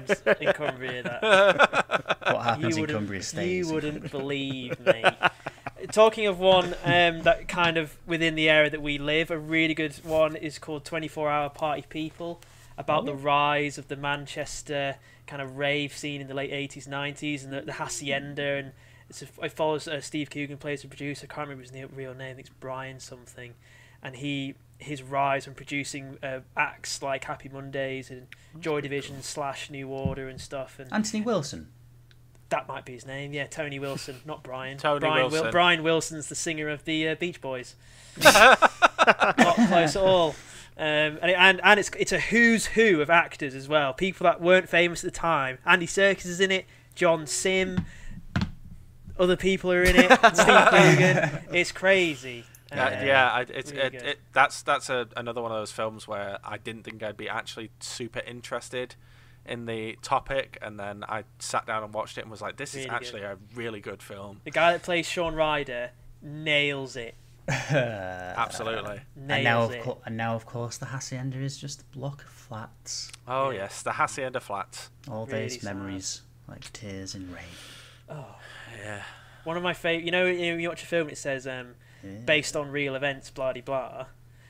[0.42, 1.22] in Cumbria that
[2.34, 3.68] What happens in Cumbria stays.
[3.68, 5.04] you wouldn't believe, me.
[5.92, 9.74] talking of one um, that kind of within the area that we live, a really
[9.76, 12.42] good one is called 24 Hour Party People,
[12.78, 14.96] about the rise of the Manchester
[15.28, 18.44] kind of rave scene in the late 80s, 90s, and the, the hacienda.
[18.44, 18.72] And
[19.10, 21.28] it's a, it follows uh, Steve Coogan plays a producer.
[21.30, 22.32] I can't remember his na- real name.
[22.32, 23.54] I think it's Brian something,
[24.02, 28.28] and he his rise from producing uh, acts like Happy Mondays and
[28.60, 30.80] Joy Division slash New Order and stuff.
[30.80, 31.70] And Anthony Wilson.
[32.50, 33.32] that might be his name.
[33.32, 34.78] Yeah, Tony Wilson, not Brian.
[34.78, 35.52] Tony Brian Wilson.
[35.52, 37.76] Brian Wilson's the singer of the uh, Beach Boys.
[38.24, 38.60] not
[39.56, 40.36] close at all.
[40.78, 40.86] Um,
[41.22, 43.94] and, it, and and it's it's a who's who of actors as well.
[43.94, 45.58] People that weren't famous at the time.
[45.66, 46.66] Andy Serkis is in it.
[46.96, 47.86] John Simm.
[49.18, 50.12] Other people are in it.
[50.36, 51.40] Steve Coogan.
[51.56, 52.44] It's crazy.
[52.72, 53.06] Uh, Yeah.
[53.06, 56.40] yeah, I, it's Really it, it, that's that's a, another one of those films where
[56.44, 58.96] I didn't think I'd be actually super interested
[59.46, 62.74] in the topic, and then I sat down and watched it and was like, "This
[62.74, 62.96] Really is good.
[62.96, 67.16] actually a really good film." The guy that plays Shaun Ryder nails it.
[67.48, 69.02] Absolutely.
[69.30, 72.30] and now, of co- and now, of course, the hacienda is just a block of
[72.30, 73.12] flats.
[73.28, 73.60] Oh Yeah.
[73.64, 74.90] yes, the Hacienda Flats.
[75.10, 75.76] All Really these sad.
[75.76, 77.44] memories, like tears in rain.
[78.10, 78.36] Oh,
[78.80, 79.02] Yeah.
[79.44, 80.06] one of my favorite.
[80.06, 82.12] You know, you you watch a film, it says um, Yeah.
[82.26, 84.08] based on real events, blah de blah.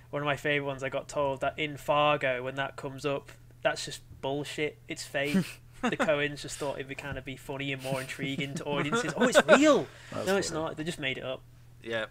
[0.10, 3.32] One of my favourite ones, I got told that in Fargo, when that comes up,
[3.62, 4.78] that's just bullshit.
[4.88, 5.62] It's fake.
[5.82, 9.14] the Coens just thought it'd kind of be funny and more intriguing to audiences.
[9.18, 9.88] Oh, it's real.
[10.14, 10.62] That's no, it's funny.
[10.64, 10.78] not.
[10.78, 11.42] They just made it up.
[11.84, 12.06] Yeah,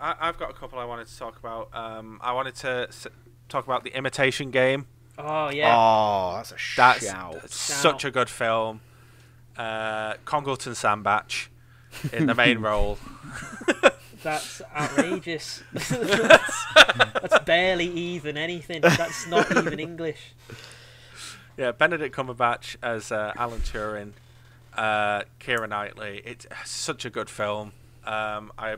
[0.00, 1.68] I, I've got a couple I wanted to talk about.
[1.72, 3.06] Um, I wanted to s-
[3.48, 4.86] talk about the Imitation Game.
[5.18, 5.74] Oh yeah.
[5.76, 7.50] Oh, that's a That's shout.
[7.50, 8.80] such a good film.
[9.56, 11.48] Uh, Congleton Sandbatch
[12.12, 12.98] in the main role.
[14.22, 15.62] That's outrageous.
[15.72, 15.90] that's,
[16.74, 18.80] that's barely even anything.
[18.82, 20.34] That's not even English.
[21.56, 24.12] Yeah, Benedict Cumberbatch as uh, Alan Turing,
[24.76, 26.20] uh, Keira Knightley.
[26.24, 27.72] It's such a good film.
[28.04, 28.76] Um, I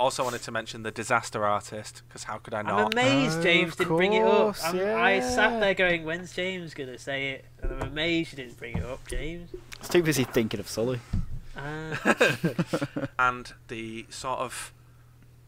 [0.00, 2.80] also wanted to mention The Disaster Artist because how could I not?
[2.80, 4.30] I'm amazed Oh, James of didn't bring it up.
[4.56, 4.76] course, I'm,
[5.22, 8.84] sat there going, "When's James gonna say it?" And I'm amazed you didn't bring it
[8.84, 9.50] up, James.
[9.54, 11.00] I was too busy thinking of Sully.
[11.56, 11.94] Uh,
[13.18, 14.72] and the sort of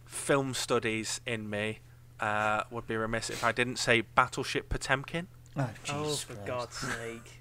[0.04, 1.78] film studies in me
[2.20, 5.28] uh, would be remiss if I didn't say Battleship Potemkin.
[5.56, 6.46] Oh, oh, Jesus for Christ.
[6.46, 7.40] God's sake!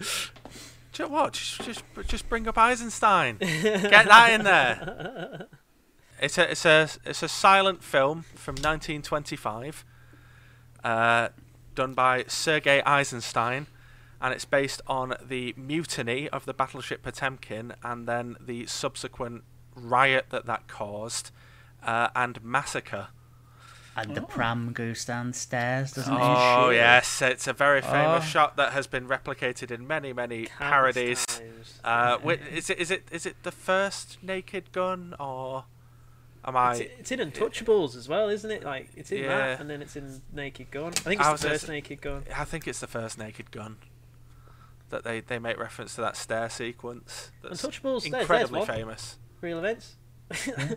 [0.92, 1.32] Ju- What?
[1.34, 3.36] Just, just, just bring up Eisenstein.
[3.38, 5.46] Get that in there.
[6.22, 9.84] It's a, it's a, it's a silent film from 1925,
[10.84, 11.28] uh,
[11.74, 13.66] done by Sergei Eisenstein,
[14.20, 19.42] and it's based on the mutiny of the battleship Potemkin and then the subsequent
[19.74, 21.32] riot that that caused,
[21.82, 23.08] uh, and massacre.
[23.96, 26.18] And the pram goes downstairs, doesn't it?
[26.22, 26.76] Oh shit.
[26.76, 28.26] yes, it's a very famous Oh.
[28.26, 31.26] shot that has been replicated in many, many Countless parodies.
[31.26, 31.80] times.
[31.84, 35.64] Uh, wi- is it is it is it the first Naked Gun or
[36.44, 36.74] am I?
[36.76, 38.64] It's, it's in Untouchables as well, isn't it?
[38.64, 39.28] Like it's in Yeah.
[39.36, 40.88] that, and then it's in Naked Gun.
[40.88, 42.24] I think it's was the gonna first say- Naked Gun.
[42.36, 43.76] I think it's the first Naked Gun
[44.90, 47.30] that they, they make reference to that stair sequence.
[47.42, 48.02] That's Untouchables.
[48.02, 49.16] There's, there's incredibly famous.
[49.40, 49.96] Real events.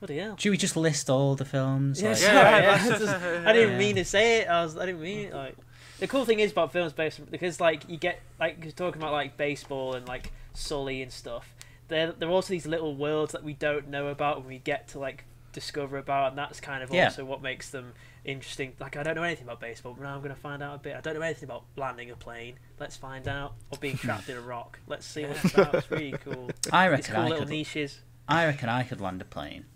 [0.00, 0.36] Bloody hell.
[0.38, 2.02] Should we just list all the films?
[2.02, 3.14] Yeah, like- sorry, Yeah, yeah, that's- just-
[3.46, 3.78] I didn't Yeah.
[3.78, 4.48] mean to say it.
[4.48, 4.76] I was.
[4.76, 5.28] I didn't mean it.
[5.30, 5.36] Mm-hmm.
[5.38, 5.56] Like
[5.98, 9.00] the cool thing is about films based on, because like you get like you're talking
[9.00, 11.50] about like baseball and like Sully and stuff.
[11.88, 14.88] There, there are also these little worlds that we don't know about and we get
[14.88, 17.04] to like discover about, and that's kind of Yeah.
[17.04, 17.92] also what makes them
[18.24, 18.72] interesting.
[18.80, 20.78] Like I don't know anything about baseball, but now I'm going to find out a
[20.78, 20.96] bit.
[20.96, 22.58] I don't know anything about landing a plane.
[22.80, 23.54] Let's find out.
[23.70, 24.80] Or being trapped in a rock.
[24.86, 25.74] Let's see what it's about.
[25.76, 26.50] It's really cool.
[26.72, 27.48] I It's reckon cool I little could.
[27.50, 28.00] niches.
[28.28, 29.66] I reckon I could land a plane.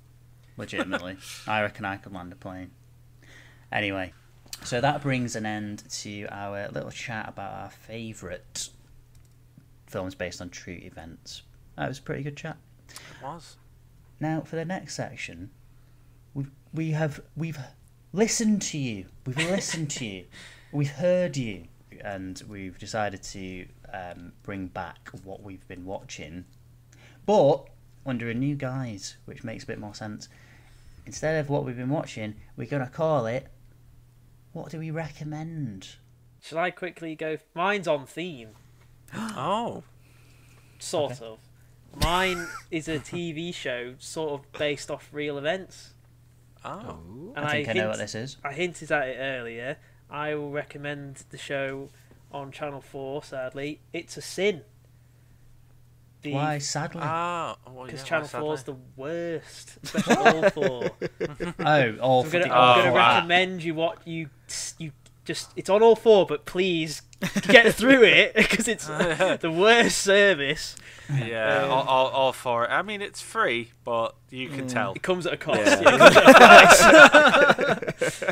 [0.56, 2.72] Legitimately, I reckon I could land a plane.
[3.72, 4.12] Anyway,
[4.64, 8.68] so that brings an end to our little chat about our favourite
[9.86, 11.42] films based on true events.
[11.80, 12.58] That was a pretty good chat.
[12.90, 13.56] It was.
[14.20, 15.48] Now for the next section,
[16.34, 17.58] we we have we've
[18.12, 19.06] listened to you.
[19.24, 20.24] We've listened to you.
[20.72, 21.64] We've heard you,
[22.04, 26.44] and we've decided to um, bring back what we've been watching,
[27.26, 27.64] but
[28.06, 30.28] under a new guise, which makes a bit more sense.
[31.06, 33.48] Instead of what we've been watching, we're gonna call it.
[34.52, 35.96] What do we recommend?
[36.40, 37.38] Shall I quickly go?
[37.54, 38.50] Mine's on theme.
[39.14, 39.82] Oh,
[40.78, 41.38] Sort of.
[41.96, 45.94] Mine is a TV show, sort of based off real events.
[46.64, 46.98] oh,
[47.36, 48.36] And I think I, know hint- what this is.
[48.44, 49.76] I hinted at it earlier.
[50.08, 51.88] I will recommend the show
[52.32, 53.22] on Channel Four.
[53.24, 54.62] Sadly, it's a sin.
[56.22, 57.00] The, Why, sadly?
[57.02, 60.90] ah, well, Because yeah, Channel Four is the worst, especially all four.
[61.60, 63.14] oh, all I'm gonna, I'm Oh, gonna wow.
[63.16, 64.28] recommend you what you
[64.78, 64.92] you
[65.24, 65.50] just.
[65.56, 67.02] It's on all four, but please
[67.42, 70.76] get through it because it's the worst service.
[71.12, 72.68] Yeah, Um, all, all, all for it.
[72.70, 74.92] I mean, it's free, but you can tell.
[74.92, 75.58] It comes at a cost.
[75.60, 75.80] Yeah.
[75.80, 78.24] yeah, it comes at a price.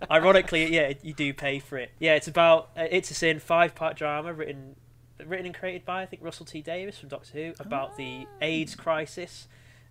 [0.10, 1.90] Ironically, yeah, you do pay for it.
[1.98, 4.76] Yeah, it's about uh, it's a sin five part drama written
[5.24, 8.74] written and created by I think Russell T Davies from Doctor Who about the AIDS
[8.74, 9.46] crisis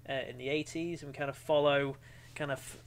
[0.09, 1.97] uh, in the 80s, and we kind of follow
[2.35, 2.77] kind of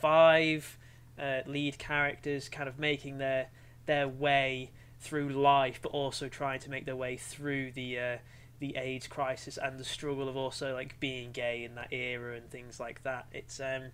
[0.00, 0.78] five
[1.18, 3.48] uh, lead characters kind of making their
[3.86, 4.70] their way
[5.02, 8.16] through life, but also trying to make their way through the uh,
[8.60, 12.48] the AIDS crisis and the struggle of also like being gay in that era and
[12.48, 13.26] things like that.
[13.32, 13.90] It's um,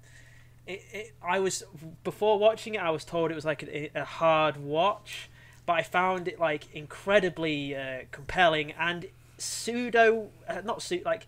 [0.66, 1.64] it, it I was
[2.04, 5.30] before watching it, I was told it was like a, a hard watch,
[5.64, 9.06] but I found it like incredibly uh, compelling and
[9.38, 11.26] pseudo uh, not pseudo like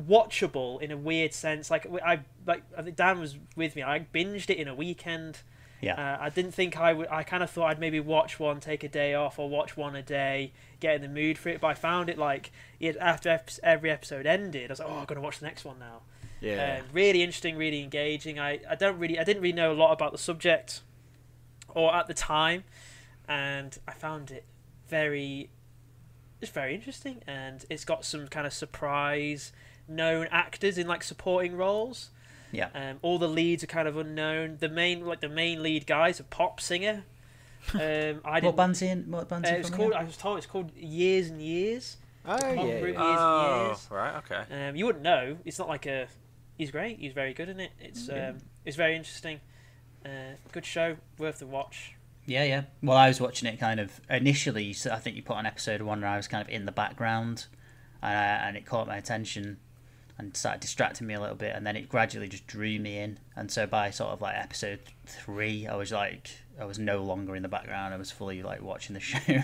[0.00, 1.70] watchable in a weird sense.
[1.70, 3.82] Like I like I think Dan was with me.
[3.82, 5.40] I binged it in a weekend.
[5.80, 5.94] Yeah.
[5.94, 7.08] Uh, I didn't think I would.
[7.08, 9.96] I kind of thought I'd maybe watch one, take a day off, or watch one
[9.96, 11.60] a day, get in the mood for it.
[11.60, 15.04] But I found it like it, after every episode ended, I was like, oh, I'm
[15.06, 16.02] gonna watch the next one now.
[16.40, 16.80] Yeah.
[16.80, 18.38] Um, really interesting, really engaging.
[18.38, 20.82] I, I don't really I didn't really know a lot about the subject,
[21.68, 22.64] or at the time,
[23.28, 24.44] and I found it
[24.88, 25.50] very,
[26.40, 29.52] it's very interesting, and it's got some kind of surprise
[29.88, 32.10] known actors in like supporting roles.
[32.52, 32.68] Yeah.
[32.74, 34.56] Um, all the leads are kind of unknown.
[34.60, 37.04] The main like the main lead guy is a pop singer.
[37.74, 37.80] Um,
[38.24, 38.56] I What didn't.
[38.56, 39.10] band's he in?
[39.10, 39.90] What band's Uh, he it was called.
[39.90, 40.00] again?
[40.00, 41.98] I was told it's called Years and Years.
[42.24, 42.80] oh yeah.
[42.80, 42.94] group.
[42.94, 43.02] yeah.
[43.08, 43.88] Years and Oh, years.
[43.90, 44.68] right, okay.
[44.68, 45.36] Um, you wouldn't know.
[45.44, 46.08] It's not like a.
[46.56, 46.98] He's great.
[46.98, 47.72] He's very good in it.
[47.78, 48.30] It's Yeah.
[48.30, 49.40] um, it's very interesting.
[50.04, 51.92] Uh, good show, worth the watch.
[52.24, 52.62] Yeah, yeah.
[52.82, 54.72] Well, I was watching it kind of initially.
[54.72, 56.72] So I think you put on episode one, where I was kind of in the
[56.72, 57.46] background,
[58.02, 59.58] and, I, and it caught my attention,
[60.20, 63.18] and started distracting me a little bit, and then it gradually just drew me in.
[63.36, 67.34] And so by sort of like episode three, I was like, I was no longer
[67.34, 67.94] in the background.
[67.94, 69.18] I was fully like watching the show,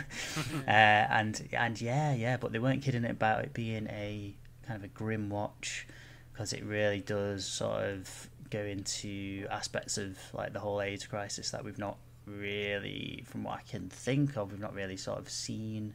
[0.68, 2.36] uh, and and yeah, yeah.
[2.36, 4.34] But they weren't kidding about it being a
[4.66, 5.86] kind of a grim watch,
[6.32, 11.50] because it really does sort of go into aspects of like the whole AIDS crisis
[11.50, 11.96] that we've not
[12.26, 15.94] really, from what I can think of, we've not really sort of seen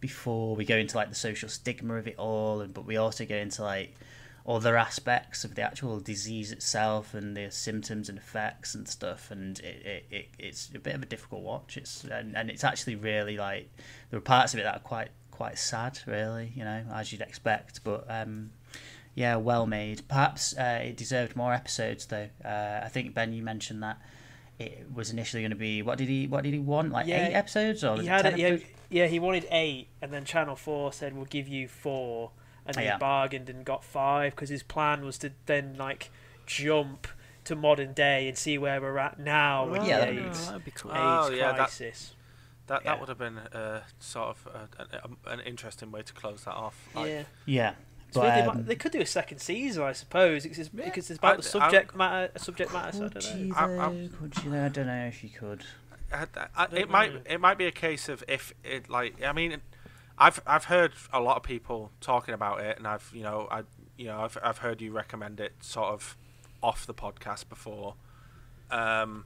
[0.00, 0.56] before.
[0.56, 3.36] We go into like the social stigma of it all, and but we also go
[3.36, 3.94] into like
[4.46, 9.30] other aspects of the actual disease itself and the symptoms and effects and stuff.
[9.30, 11.76] And it, it, it it's a bit of a difficult watch.
[11.76, 13.70] It's and, and it's actually really like
[14.10, 16.52] there are parts of it that are quite quite sad, really.
[16.54, 18.06] You know, as you'd expect, but.
[18.08, 18.50] um
[19.14, 20.08] yeah, well made.
[20.08, 22.30] Perhaps uh, it deserved more episodes, though.
[22.42, 23.98] Uh, I think Ben, you mentioned that
[24.58, 27.28] it was initially going to be what did he what did he want like Yeah,
[27.28, 28.56] eight episodes or he had 10 it, yeah,
[28.90, 32.30] yeah, he wanted eight, and then Channel Four said we'll give you four,
[32.66, 32.92] and then Yeah.
[32.94, 36.10] he bargained and got five because his plan was to then like
[36.46, 37.06] jump
[37.44, 40.46] to modern day and see where we're at now with Yeah, the that'd be AIDS,
[40.46, 40.92] that'd be cool.
[40.92, 42.14] AIDS Oh, yeah, that- crisis.
[42.68, 42.92] That Yeah.
[42.92, 46.54] that would have been uh, sort of uh, an, an interesting way to close that
[46.54, 46.88] off.
[46.94, 47.22] Like, yeah.
[47.44, 47.74] Yeah,
[48.12, 50.70] So but, they, um, might, they could do a second season, I suppose, because it's,
[50.72, 50.84] Yeah.
[50.84, 52.38] because it's about I- the I- subject matter.
[52.38, 52.96] Subject matter.
[52.96, 53.54] So I don't you know.
[53.56, 54.64] I- I'm- Could you though?
[54.64, 55.64] I don't know if you could.
[56.12, 57.20] I, I, don't it might know.
[57.26, 59.60] it might be a case of if it like I mean,
[60.18, 63.62] I've I've heard a lot of people talking about it, and I've you know I
[63.96, 66.16] you know I've I've heard you recommend it sort of
[66.62, 67.94] off the podcast before,
[68.70, 69.24] um,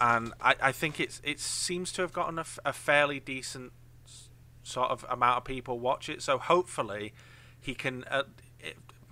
[0.00, 3.72] and I, I think it's it seems to have gotten a fairly decent
[4.62, 6.22] sort of amount of people watch it.
[6.22, 7.12] So hopefully,
[7.60, 8.04] he can.
[8.10, 8.24] Uh,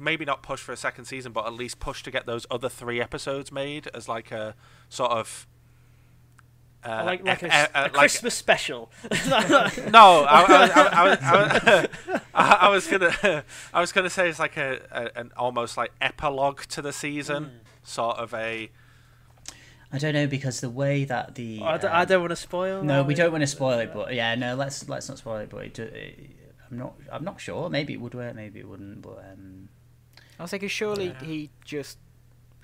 [0.01, 2.69] Maybe not push for a second season, but at least push to get those other
[2.69, 4.55] three episodes made as like a
[4.89, 5.49] sort of
[6.85, 8.91] uh, like like F- a, uh, uh, a like- Christmas special.
[9.13, 11.89] no, I, I, I, I, was- I,
[12.35, 15.93] I, I was gonna, I was gonna say it's like a, a an almost like
[16.01, 17.51] epilogue to the season, Hmm.
[17.83, 18.71] sort of a.
[19.91, 22.37] I don't know because the way that the I, don't, I um, don't want to
[22.37, 22.83] spoil.
[22.85, 25.49] no, we don't want to spoil it, but yeah, no, let's let's not spoil it.
[25.51, 26.31] But it, do- it,
[26.71, 27.71] I'm not I'm not sure.
[27.71, 29.01] Maybe it would work, maybe it wouldn't.
[29.01, 29.71] But um,
[30.39, 31.25] I was thinking, surely Yeah.
[31.25, 31.97] he just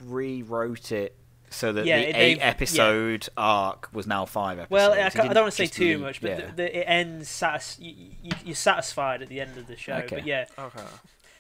[0.03, 1.17] rewrote it
[1.55, 2.45] so that Yeah, the it- eight they've- yeah.
[2.45, 4.71] episode arc was now five episodes.
[4.71, 6.47] Well, I, I don't want to say too leave- much, but yeah.
[6.47, 7.29] the, the, it ends.
[7.29, 9.95] Satis- you, you, you're satisfied at the end of the show.
[9.95, 10.17] Okay.
[10.17, 10.81] But yeah, Okay.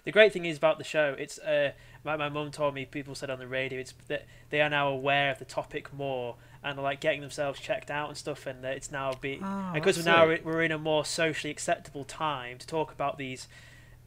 [0.05, 1.15] the great thing is about the show.
[1.19, 1.73] It's uh,
[2.05, 2.85] my my mum told me.
[2.85, 3.81] People said on the radio.
[3.81, 7.91] It's that they are now aware of the topic more and like getting themselves checked
[7.91, 8.47] out and stuff.
[8.47, 12.05] And that it's now be Oh, because that's now we're in a more socially acceptable
[12.05, 13.49] time to talk about these.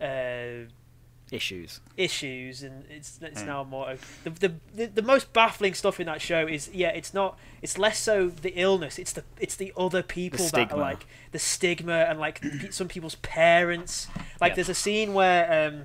[0.01, 0.69] Uh,
[1.31, 1.81] issues.
[1.97, 3.45] issues and it's it's Mm.
[3.47, 7.13] now more the, the the the most baffling stuff in that show is yeah it's
[7.13, 11.05] not it's less so the illness it's the it's the other people that are like
[11.33, 14.07] the stigma and like some people's parents
[14.39, 14.55] like Yeah.
[14.55, 15.83] there's a scene where um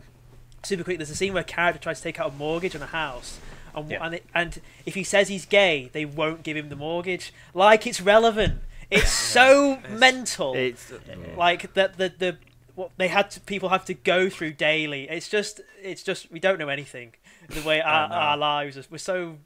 [0.63, 2.83] super quick there's a scene where a character tries to take out a mortgage on
[2.83, 3.39] a house
[3.75, 4.05] and Yeah.
[4.05, 7.87] and, it, and if he says he's gay they won't give him the mortgage like
[7.87, 10.55] it's relevant It's so mental.
[10.55, 10.93] It's
[11.37, 12.37] like that the the
[12.75, 15.09] what they had to people have to go through daily.
[15.09, 17.15] It's just it's just we don't know anything.
[17.49, 19.39] The way our, our lives are, we're so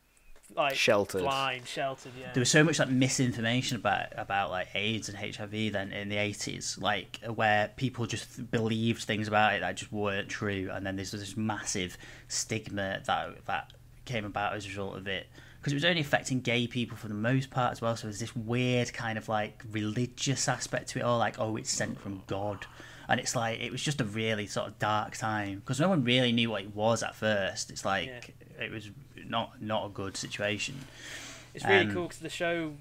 [0.55, 1.23] like Sheltered.
[1.23, 2.13] blind, sheltered.
[2.19, 2.33] Yeah.
[2.33, 6.17] there was so much like misinformation about about like AIDS and HIV then in the
[6.17, 10.97] eighties, like where people just believed things about it that just weren't true, and then
[10.97, 11.97] there's this massive
[12.29, 13.73] stigma that that
[14.05, 15.27] came about as a result of it.
[15.59, 18.21] Because it was only affecting gay people for the most part as well, so there's
[18.21, 22.23] this weird kind of like religious aspect to it all, like oh, it's sent from
[22.29, 22.67] God,
[23.09, 26.05] and it's like it was just a really sort of dark time because no one
[26.05, 27.71] really knew what it was at first.
[27.71, 28.91] It's like it was
[29.27, 30.77] not not a good situation.
[31.55, 32.75] It's really Um, cool because the show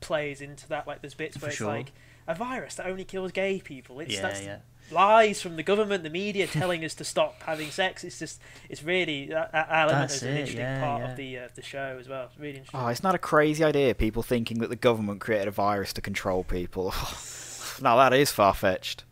[0.00, 0.86] plays into that.
[0.86, 1.68] Like there's bits where it's sure.
[1.68, 1.92] like
[2.26, 4.00] a virus that only kills gay people.
[4.00, 4.58] It's Yeah, that's yeah.
[4.90, 8.04] lies from the government, the media telling us to stop having sex.
[8.04, 11.10] It's just it's really that, that element That's is an it, interesting yeah, part yeah.
[11.10, 12.24] of the uh, the show as well.
[12.24, 12.80] It's really interesting.
[12.80, 13.94] Oh, it's not a crazy idea.
[13.94, 16.94] People thinking that the government created a virus to control people.
[17.82, 19.04] now that is far fetched.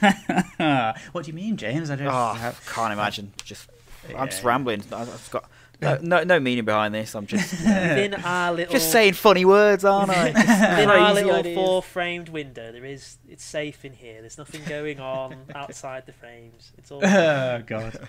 [1.12, 1.90] what do you mean, James?
[1.90, 2.08] I don't.
[2.08, 3.32] Oh, can't imagine.
[3.44, 3.68] Just,
[4.16, 4.82] I'm just rambling.
[4.92, 5.48] I- I've got
[5.80, 7.14] no, no, no meaning behind this.
[7.14, 10.32] I'm just, Within our little just saying funny words, aren't I?
[10.32, 11.54] Just within our little ideas.
[11.54, 14.20] four framed window, there is it's safe in here.
[14.20, 16.72] There's nothing going on outside the frames.
[16.78, 18.08] It's all oh God.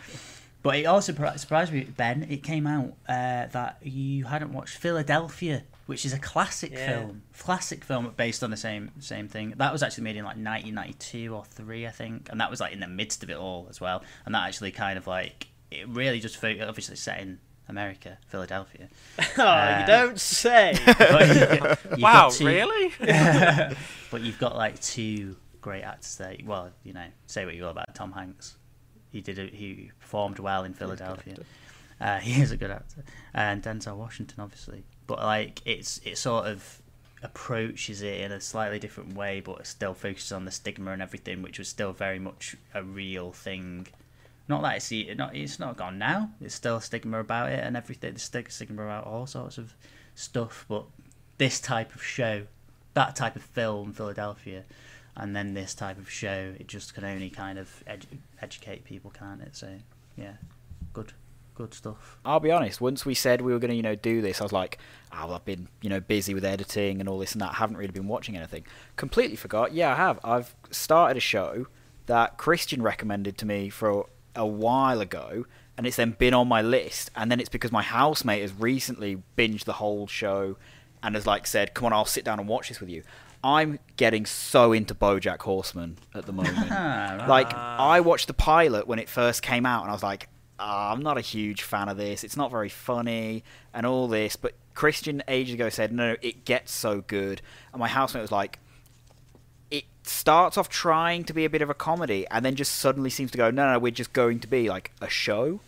[0.62, 2.28] But it also surprised me, Ben.
[2.30, 6.88] It came out uh, that you hadn't watched Philadelphia, which is a classic Yeah.
[7.00, 9.54] film, classic film based on the same same thing.
[9.58, 12.74] That was actually made in like 1992 or three, I think, and that was like
[12.74, 14.04] in the midst of it all as well.
[14.26, 18.88] And that actually kind of like it really just fo- obviously set in America, Philadelphia.
[19.38, 20.74] oh, Uh, you don't say.
[20.88, 22.94] You you've Wow, two- really?
[24.12, 26.36] but you've got like two great actors there.
[26.46, 28.58] Well, you know, say what you will about Tom Hanks.
[29.12, 29.40] He did.
[29.40, 31.36] A, he performed well in Philadelphia.
[32.00, 34.84] Uh, he is a good actor, and Denzel Washington, obviously.
[35.10, 36.84] But like, it's it sort of
[37.24, 41.42] approaches it in a slightly different way, but still focuses on the stigma and everything,
[41.42, 43.88] which was still very much a real thing.
[44.48, 46.30] Not that it's not it's not gone now.
[46.40, 48.20] It's still a stigma about it and everything.
[48.20, 49.74] Stig- stigma about all sorts of
[50.14, 50.86] stuff, but
[51.40, 52.46] this type of show,
[52.94, 54.64] that type of film, Philadelphia,
[55.16, 59.10] and then this type of show, it just can only kind of edu- educate people,
[59.10, 59.56] can't it?
[59.56, 59.70] So
[60.16, 60.34] yeah,
[60.94, 61.14] good,
[61.60, 62.18] good stuff.
[62.24, 62.80] I'll be honest.
[62.80, 64.80] Once we said we were going to, you know, do this, I was like,
[65.12, 67.52] "Oh, well, I've been, you know, busy with editing and all this and that.
[67.52, 68.66] I haven't really been watching anything.
[68.96, 69.74] Completely forgot.
[69.74, 70.20] Yeah, I have.
[70.24, 71.68] I've started a show
[72.06, 75.46] that Christian recommended to me for a while ago,
[75.78, 77.12] and it's then been on my list.
[77.14, 80.56] And then it's because my housemate has recently binged the whole show
[81.04, 83.04] and has like said, "Come on, I'll sit down and watch this with you."
[83.44, 86.58] I'm getting so into BoJack Horseman at the moment.
[87.28, 90.30] Like I watched the pilot when it first came out, and I was like,
[90.60, 92.24] "Ah, I'm not a huge fan of this.
[92.24, 93.44] It's not very funny
[93.74, 94.36] and all this.
[94.36, 97.42] But Christian ages ago said, no, it gets so good.
[97.74, 98.60] And my housemate was like,
[99.70, 103.10] it starts off trying to be a bit of a comedy, and then just suddenly
[103.10, 105.60] seems to go, no, no, we're just going to be like a show.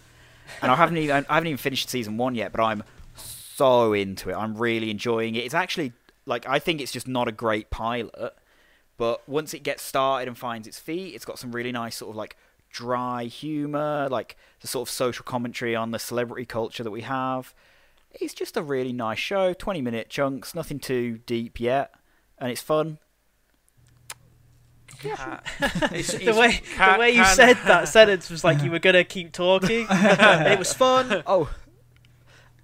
[0.61, 2.83] And I haven't even I haven't even finished season one yet, but I'm
[3.15, 4.33] so into it.
[4.33, 5.43] I'm really enjoying it.
[5.43, 5.91] It's actually
[6.25, 8.33] like I think it's just not a great pilot,
[8.95, 12.11] but once it gets started and finds its feet, it's got some really nice sort
[12.11, 12.37] of like
[12.71, 17.53] dry humor, like the sort of social commentary on the celebrity culture that we have.
[18.11, 21.91] It's just a really nice show, 20 minute chunks, nothing too deep yet,
[22.37, 22.97] and it's fun.
[25.03, 25.37] Uh,
[25.93, 28.77] it's, the way can- the way you can- said that sentence was like you were
[28.77, 29.87] gonna keep talking.
[29.89, 31.23] it was fun.
[31.25, 31.49] Oh,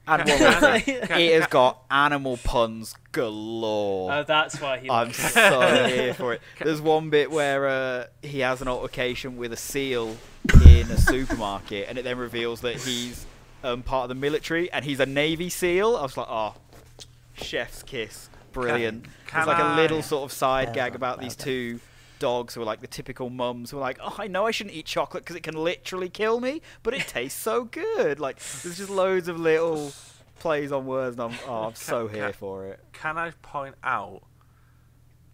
[0.08, 0.84] and one more thing.
[0.88, 4.12] it has got animal puns galore.
[4.12, 4.90] Oh, that's why he.
[4.90, 6.42] I'm so here for it.
[6.64, 10.16] There's one bit where uh, he has an altercation with a seal
[10.66, 13.26] in a supermarket, and it then reveals that he's
[13.64, 15.98] um, part of the military and he's a Navy SEAL.
[15.98, 16.56] I was like, oh,
[17.36, 19.04] chef's kiss, brilliant.
[19.04, 21.46] Can- There's like can a little sort of side Yeah, gag about these done.
[21.46, 21.80] two
[22.20, 24.76] dogs who are like the typical mums who are like, oh, I know I shouldn't
[24.76, 28.20] eat chocolate because it can literally kill me, but it tastes so good.
[28.20, 29.92] Like, there's just loads of little
[30.40, 32.80] plays on words, and I'm, oh, I'm so here for it.
[32.94, 34.24] Can I point out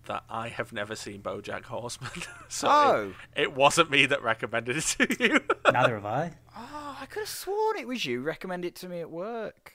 [0.06, 2.12] that I have never seen BoJack Horseman?
[2.50, 3.14] so Oh.
[3.36, 5.40] it, it wasn't me that recommended it to you.
[5.72, 6.32] Neither have I.
[6.58, 8.22] Oh, I could have sworn it was you.
[8.22, 9.74] Recommend it to me at work.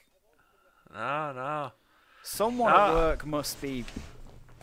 [0.93, 1.71] no, no.
[2.21, 2.89] Someone Ah.
[2.89, 3.85] at work must be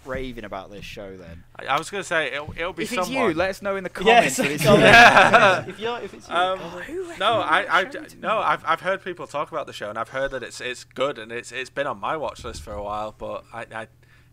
[0.06, 1.16] raving about this show.
[1.16, 3.62] Then, I, I was going to say it'll, it'll be if it's you, let us
[3.62, 4.36] know in the Yes, comments.
[4.36, 4.70] that it's you.
[4.70, 5.66] Yeah.
[5.68, 7.18] if you're, if it's you, Um, comment.
[7.18, 7.90] No, I, I
[8.20, 10.84] no, I've, I've heard people talk about the show, and I've heard that it's it's
[10.84, 13.86] good, and it's it's been on my watch list for a while, but I, I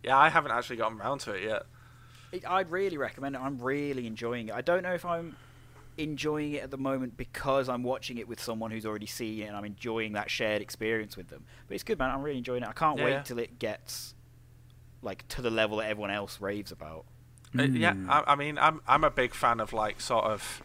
[0.03, 1.63] yeah, I haven't actually gotten around to it yet.
[2.31, 3.41] It- I'd really recommend it.
[3.41, 4.53] I'm really enjoying it.
[4.55, 5.35] I don't know if I'm
[5.97, 9.45] enjoying it at the moment because I'm watching it with someone who's already seen it
[9.45, 11.45] and I'm enjoying that shared experience with them.
[11.67, 12.09] But it's good, man.
[12.09, 12.69] I'm really enjoying it.
[12.69, 13.21] I can't Yeah, wait yeah.
[13.21, 14.12] till it gets
[15.03, 17.05] like to the level that everyone else raves about.
[17.57, 18.09] Uh, yeah, Hmm.
[18.09, 20.61] I, I mean, I'm I'm a big fan of like sort of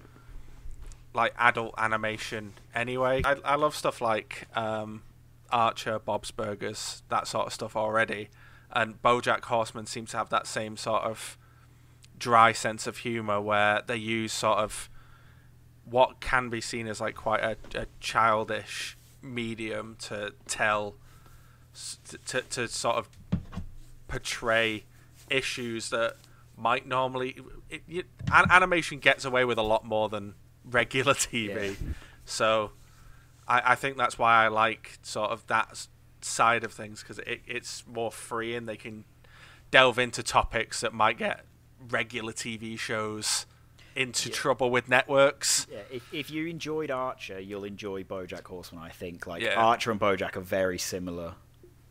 [1.14, 2.54] like adult animation.
[2.74, 5.02] Anyway, I I love stuff like um,
[5.50, 8.28] Archer, Bob's Burgers, that sort of stuff already,
[8.72, 11.36] and BoJack Horseman seems to have that same sort of
[12.18, 14.88] dry sense of humor where they use sort of
[15.84, 20.94] what can be seen as like quite a, a childish medium to tell
[21.74, 23.08] s- to to sort of
[24.08, 24.84] portray
[25.30, 26.16] issues that
[26.56, 27.36] might normally
[27.70, 30.34] it, an, animation gets away with a lot more than
[30.64, 31.76] regular TV.
[32.24, 32.72] So
[33.46, 35.86] I, I think that's why I like sort of that
[36.20, 39.04] side of things because it, it's more free and they can
[39.70, 41.44] delve into topics that might get
[41.90, 43.46] regular TV shows
[43.94, 44.34] into Yeah.
[44.34, 45.66] trouble with networks.
[45.70, 48.82] Yeah, if, if you enjoyed Archer, you'll enjoy BoJack Horseman.
[48.82, 49.54] I think like Yeah.
[49.54, 51.34] Archer and BoJack are very similar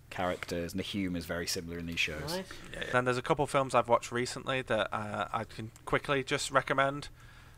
[0.09, 2.41] characters, and the humor is very similar in these shows.
[2.73, 2.91] Nice.
[2.91, 7.09] Then there's a couple films I've watched recently that uh, I can quickly just recommend.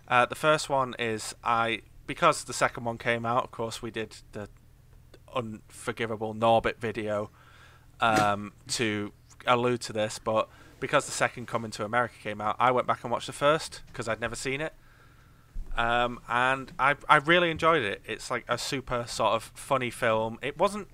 [0.08, 3.44] Uh, the first one is I because the second one came out.
[3.44, 4.50] Of course, we did the
[5.34, 7.30] unforgivable Norbit video
[8.00, 9.14] um, to
[9.46, 13.04] allude to this, but because the second Coming to America came out, I went back
[13.04, 14.74] and watched the first because I'd never seen it.
[15.78, 18.02] Um, and I I really enjoyed it.
[18.06, 20.40] It's like a super sort of funny film.
[20.42, 20.88] It wasn't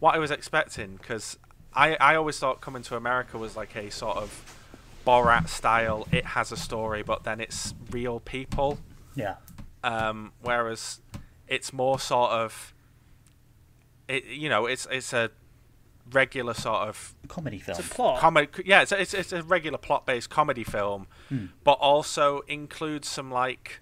[0.00, 1.38] what I was expecting because
[1.74, 4.56] I I always thought Coming to America was like a sort of
[5.06, 6.06] Borat style.
[6.12, 8.78] It has a story, but then it's real people.
[9.14, 9.36] Yeah.
[9.84, 11.00] Um, whereas
[11.48, 12.74] it's more sort of
[14.08, 15.30] it you know it's it's a
[16.12, 17.78] regular sort of Comedy film.
[17.78, 18.18] It's a plot.
[18.20, 18.48] comedy.
[18.64, 21.46] Yeah, it's a, it's, it's a regular plot-based comedy film, Hmm.
[21.62, 23.80] but also includes some like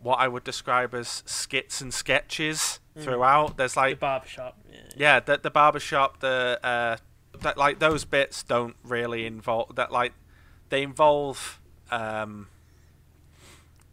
[0.00, 3.56] what I would describe as skits and sketches throughout.
[3.56, 4.58] There's like the like barbershop.
[4.70, 4.78] Yeah.
[4.96, 6.96] yeah, the the barbershop, the uh,
[7.40, 10.12] that like those bits don't really involve that like
[10.70, 12.48] they involve um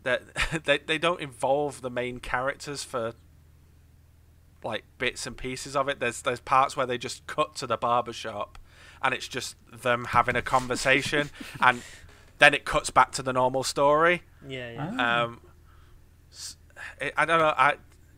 [0.04, 0.24] that
[0.66, 3.14] they they don't involve the main characters for
[4.64, 6.00] like bits and pieces of it.
[6.00, 8.58] There's there's parts where they just cut to the barbershop
[9.02, 11.30] and it's just them having a conversation
[11.62, 11.82] and
[12.40, 14.24] then it cuts back to the normal story.
[14.48, 14.96] Yeah, yeah.
[14.98, 15.24] Ah.
[15.24, 15.42] Um,
[17.00, 17.54] it, I don't know.
[17.56, 17.76] I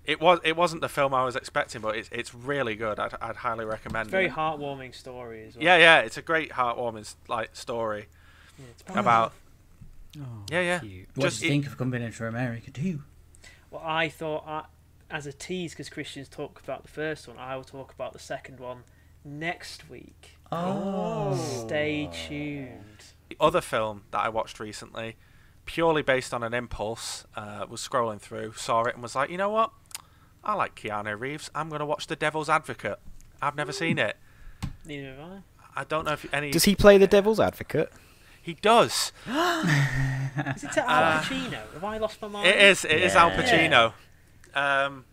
[0.07, 2.97] it was it wasn't the film I was expecting, but it's it's really good.
[2.99, 4.09] I'd I'd highly recommend it.
[4.09, 4.31] It's a very it.
[4.31, 5.63] heartwarming story as well.
[5.63, 8.07] Yeah, yeah, it's a great heartwarming like story
[8.57, 9.33] Yeah, it's about
[10.19, 10.79] Oh, Yeah, yeah.
[10.79, 11.09] cute.
[11.13, 13.03] What just do you it- think of coming into America too?
[13.69, 14.63] Well, I thought I,
[15.11, 18.19] as a tease, because Christian's talked about the first one, I will talk about the
[18.19, 18.83] second one
[19.23, 20.37] next week.
[20.51, 21.35] Oh.
[21.35, 23.03] Stay tuned.
[23.29, 25.17] the other film that I watched recently,
[25.65, 27.25] purely based on an impulse.
[27.35, 29.71] Uh, was scrolling through, saw it, and was like, you know what?
[30.43, 31.49] I like Keanu Reeves.
[31.53, 32.99] I'm gonna watch The Devil's Advocate.
[33.41, 34.17] I've never seen it.
[34.85, 35.81] Neither have I.
[35.81, 36.49] I don't know if any.
[36.51, 37.91] Does he play the devil's advocate?
[38.41, 39.11] He does.
[39.27, 41.59] Is it Al Pacino?
[41.73, 42.47] Have I lost my mind?
[42.47, 42.83] It is.
[42.85, 43.41] It is Al Yeah.
[43.41, 43.93] Pacino.
[44.55, 45.05] Um,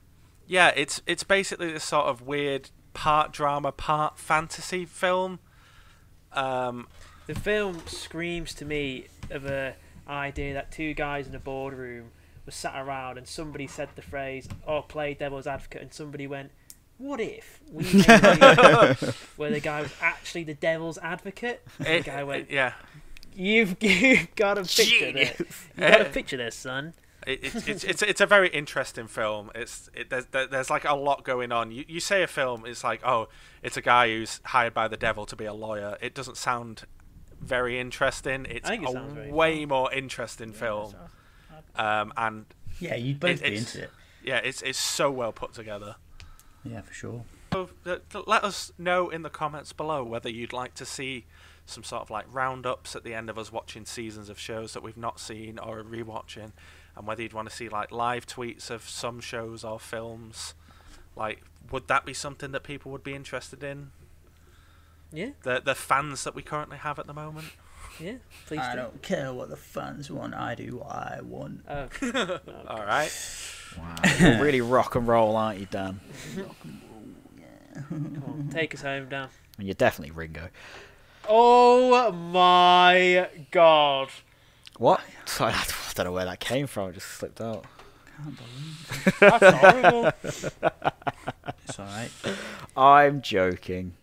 [0.47, 5.41] yeah, it's it's basically this sort of weird part drama, part fantasy film.
[6.33, 6.89] Um,
[7.27, 9.75] The film screams to me of a
[10.09, 12.11] idea that two guys in a boardroom
[12.47, 16.51] were sat around and somebody said the phrase, "Oh, play devil's advocate," and somebody went,
[16.99, 21.87] "What if we made a movie where the guy was actually the devil's advocate?" And
[21.87, 22.73] the eh, guy went, yeah,
[23.35, 25.39] "You've, you've got to picture this.
[25.39, 26.13] You've got to eh.
[26.13, 26.95] picture this, son."
[27.27, 29.51] it, it's, it's it's it's a very interesting film.
[29.55, 31.71] It's it, there's there's like a lot going on.
[31.71, 33.29] You you say a film, it's like oh,
[33.63, 35.97] it's a guy who's hired by the devil to be a lawyer.
[36.01, 36.85] It doesn't sound
[37.41, 38.47] very interesting.
[38.49, 40.95] It's a very way more interesting film.
[41.77, 42.47] Um, and
[42.81, 43.91] Yeah, you'd both It- be into it.
[44.23, 45.97] yeah, it's it's so well put together.
[46.65, 47.25] Yeah, for sure.
[47.53, 51.25] So, uh, th- let us know in the comments below whether you'd like to see
[51.67, 54.83] some sort of like roundups at the end of us watching seasons of shows that
[54.83, 56.53] we've not seen or are rewatching,
[56.97, 60.55] and whether you'd want to see like live tweets of some shows or films.
[61.17, 63.93] Like, would that be something that people would be interested in?
[65.13, 67.47] Yeah, The the fans that we currently have at the moment.
[68.01, 68.15] Yeah.
[68.47, 68.81] Please I do.
[68.83, 70.35] don't care what the fans want.
[70.35, 71.61] I do what I want.
[71.69, 71.89] Oh,
[72.69, 73.13] All right.
[73.79, 76.01] Wow, you're really rock and roll, aren't you, Dan?
[77.89, 79.29] come on, take us home, Dan.
[79.59, 80.49] And you're definitely Ringo.
[81.29, 84.11] Oh my god!
[84.79, 85.01] What?
[85.25, 85.65] Sorry, I
[85.95, 86.91] don't know where that came from.
[86.91, 87.65] It just slipped out.
[89.21, 90.11] That's horrible.
[91.67, 92.11] It's all right.
[92.77, 93.95] I'm joking.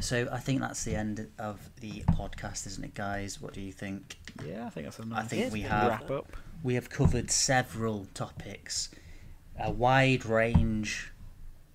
[0.00, 3.40] So I think that's the end of the podcast, isn't it, guys?
[3.40, 4.16] What do you think?
[4.44, 6.36] Yeah, I think that's a nice I think we have wrap up.
[6.62, 8.90] we have covered several topics,
[9.60, 11.12] a wide range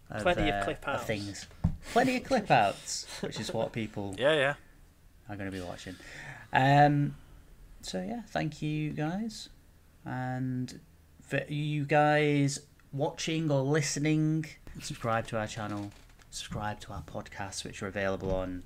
[0.10, 1.03] of, Plenty of uh, clip outs.
[1.06, 1.48] things.
[1.94, 4.53] plenty of clip outs, which is what people Yeah, yeah.
[5.30, 5.95] are going to be watching.
[6.52, 7.15] Um,
[7.81, 9.49] so yeah, thank you guys,
[10.06, 10.80] and
[11.22, 12.60] for you guys
[12.91, 14.45] watching or listening,
[14.81, 15.91] subscribe to our channel,
[16.38, 18.64] subscribe to our podcasts, which are available on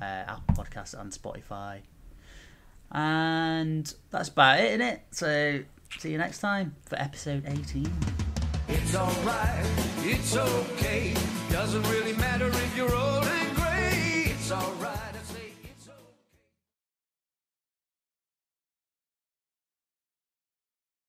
[0.00, 1.82] uh, Apple Podcasts and Spotify.
[2.90, 5.02] And that's about it.
[5.10, 5.60] So,
[5.98, 7.92] see you next time for episode 18.
[8.68, 9.66] It's alright,
[9.98, 11.14] it's okay.
[11.50, 14.32] Doesn't really matter if you're old and grey.
[14.32, 15.09] It's alright.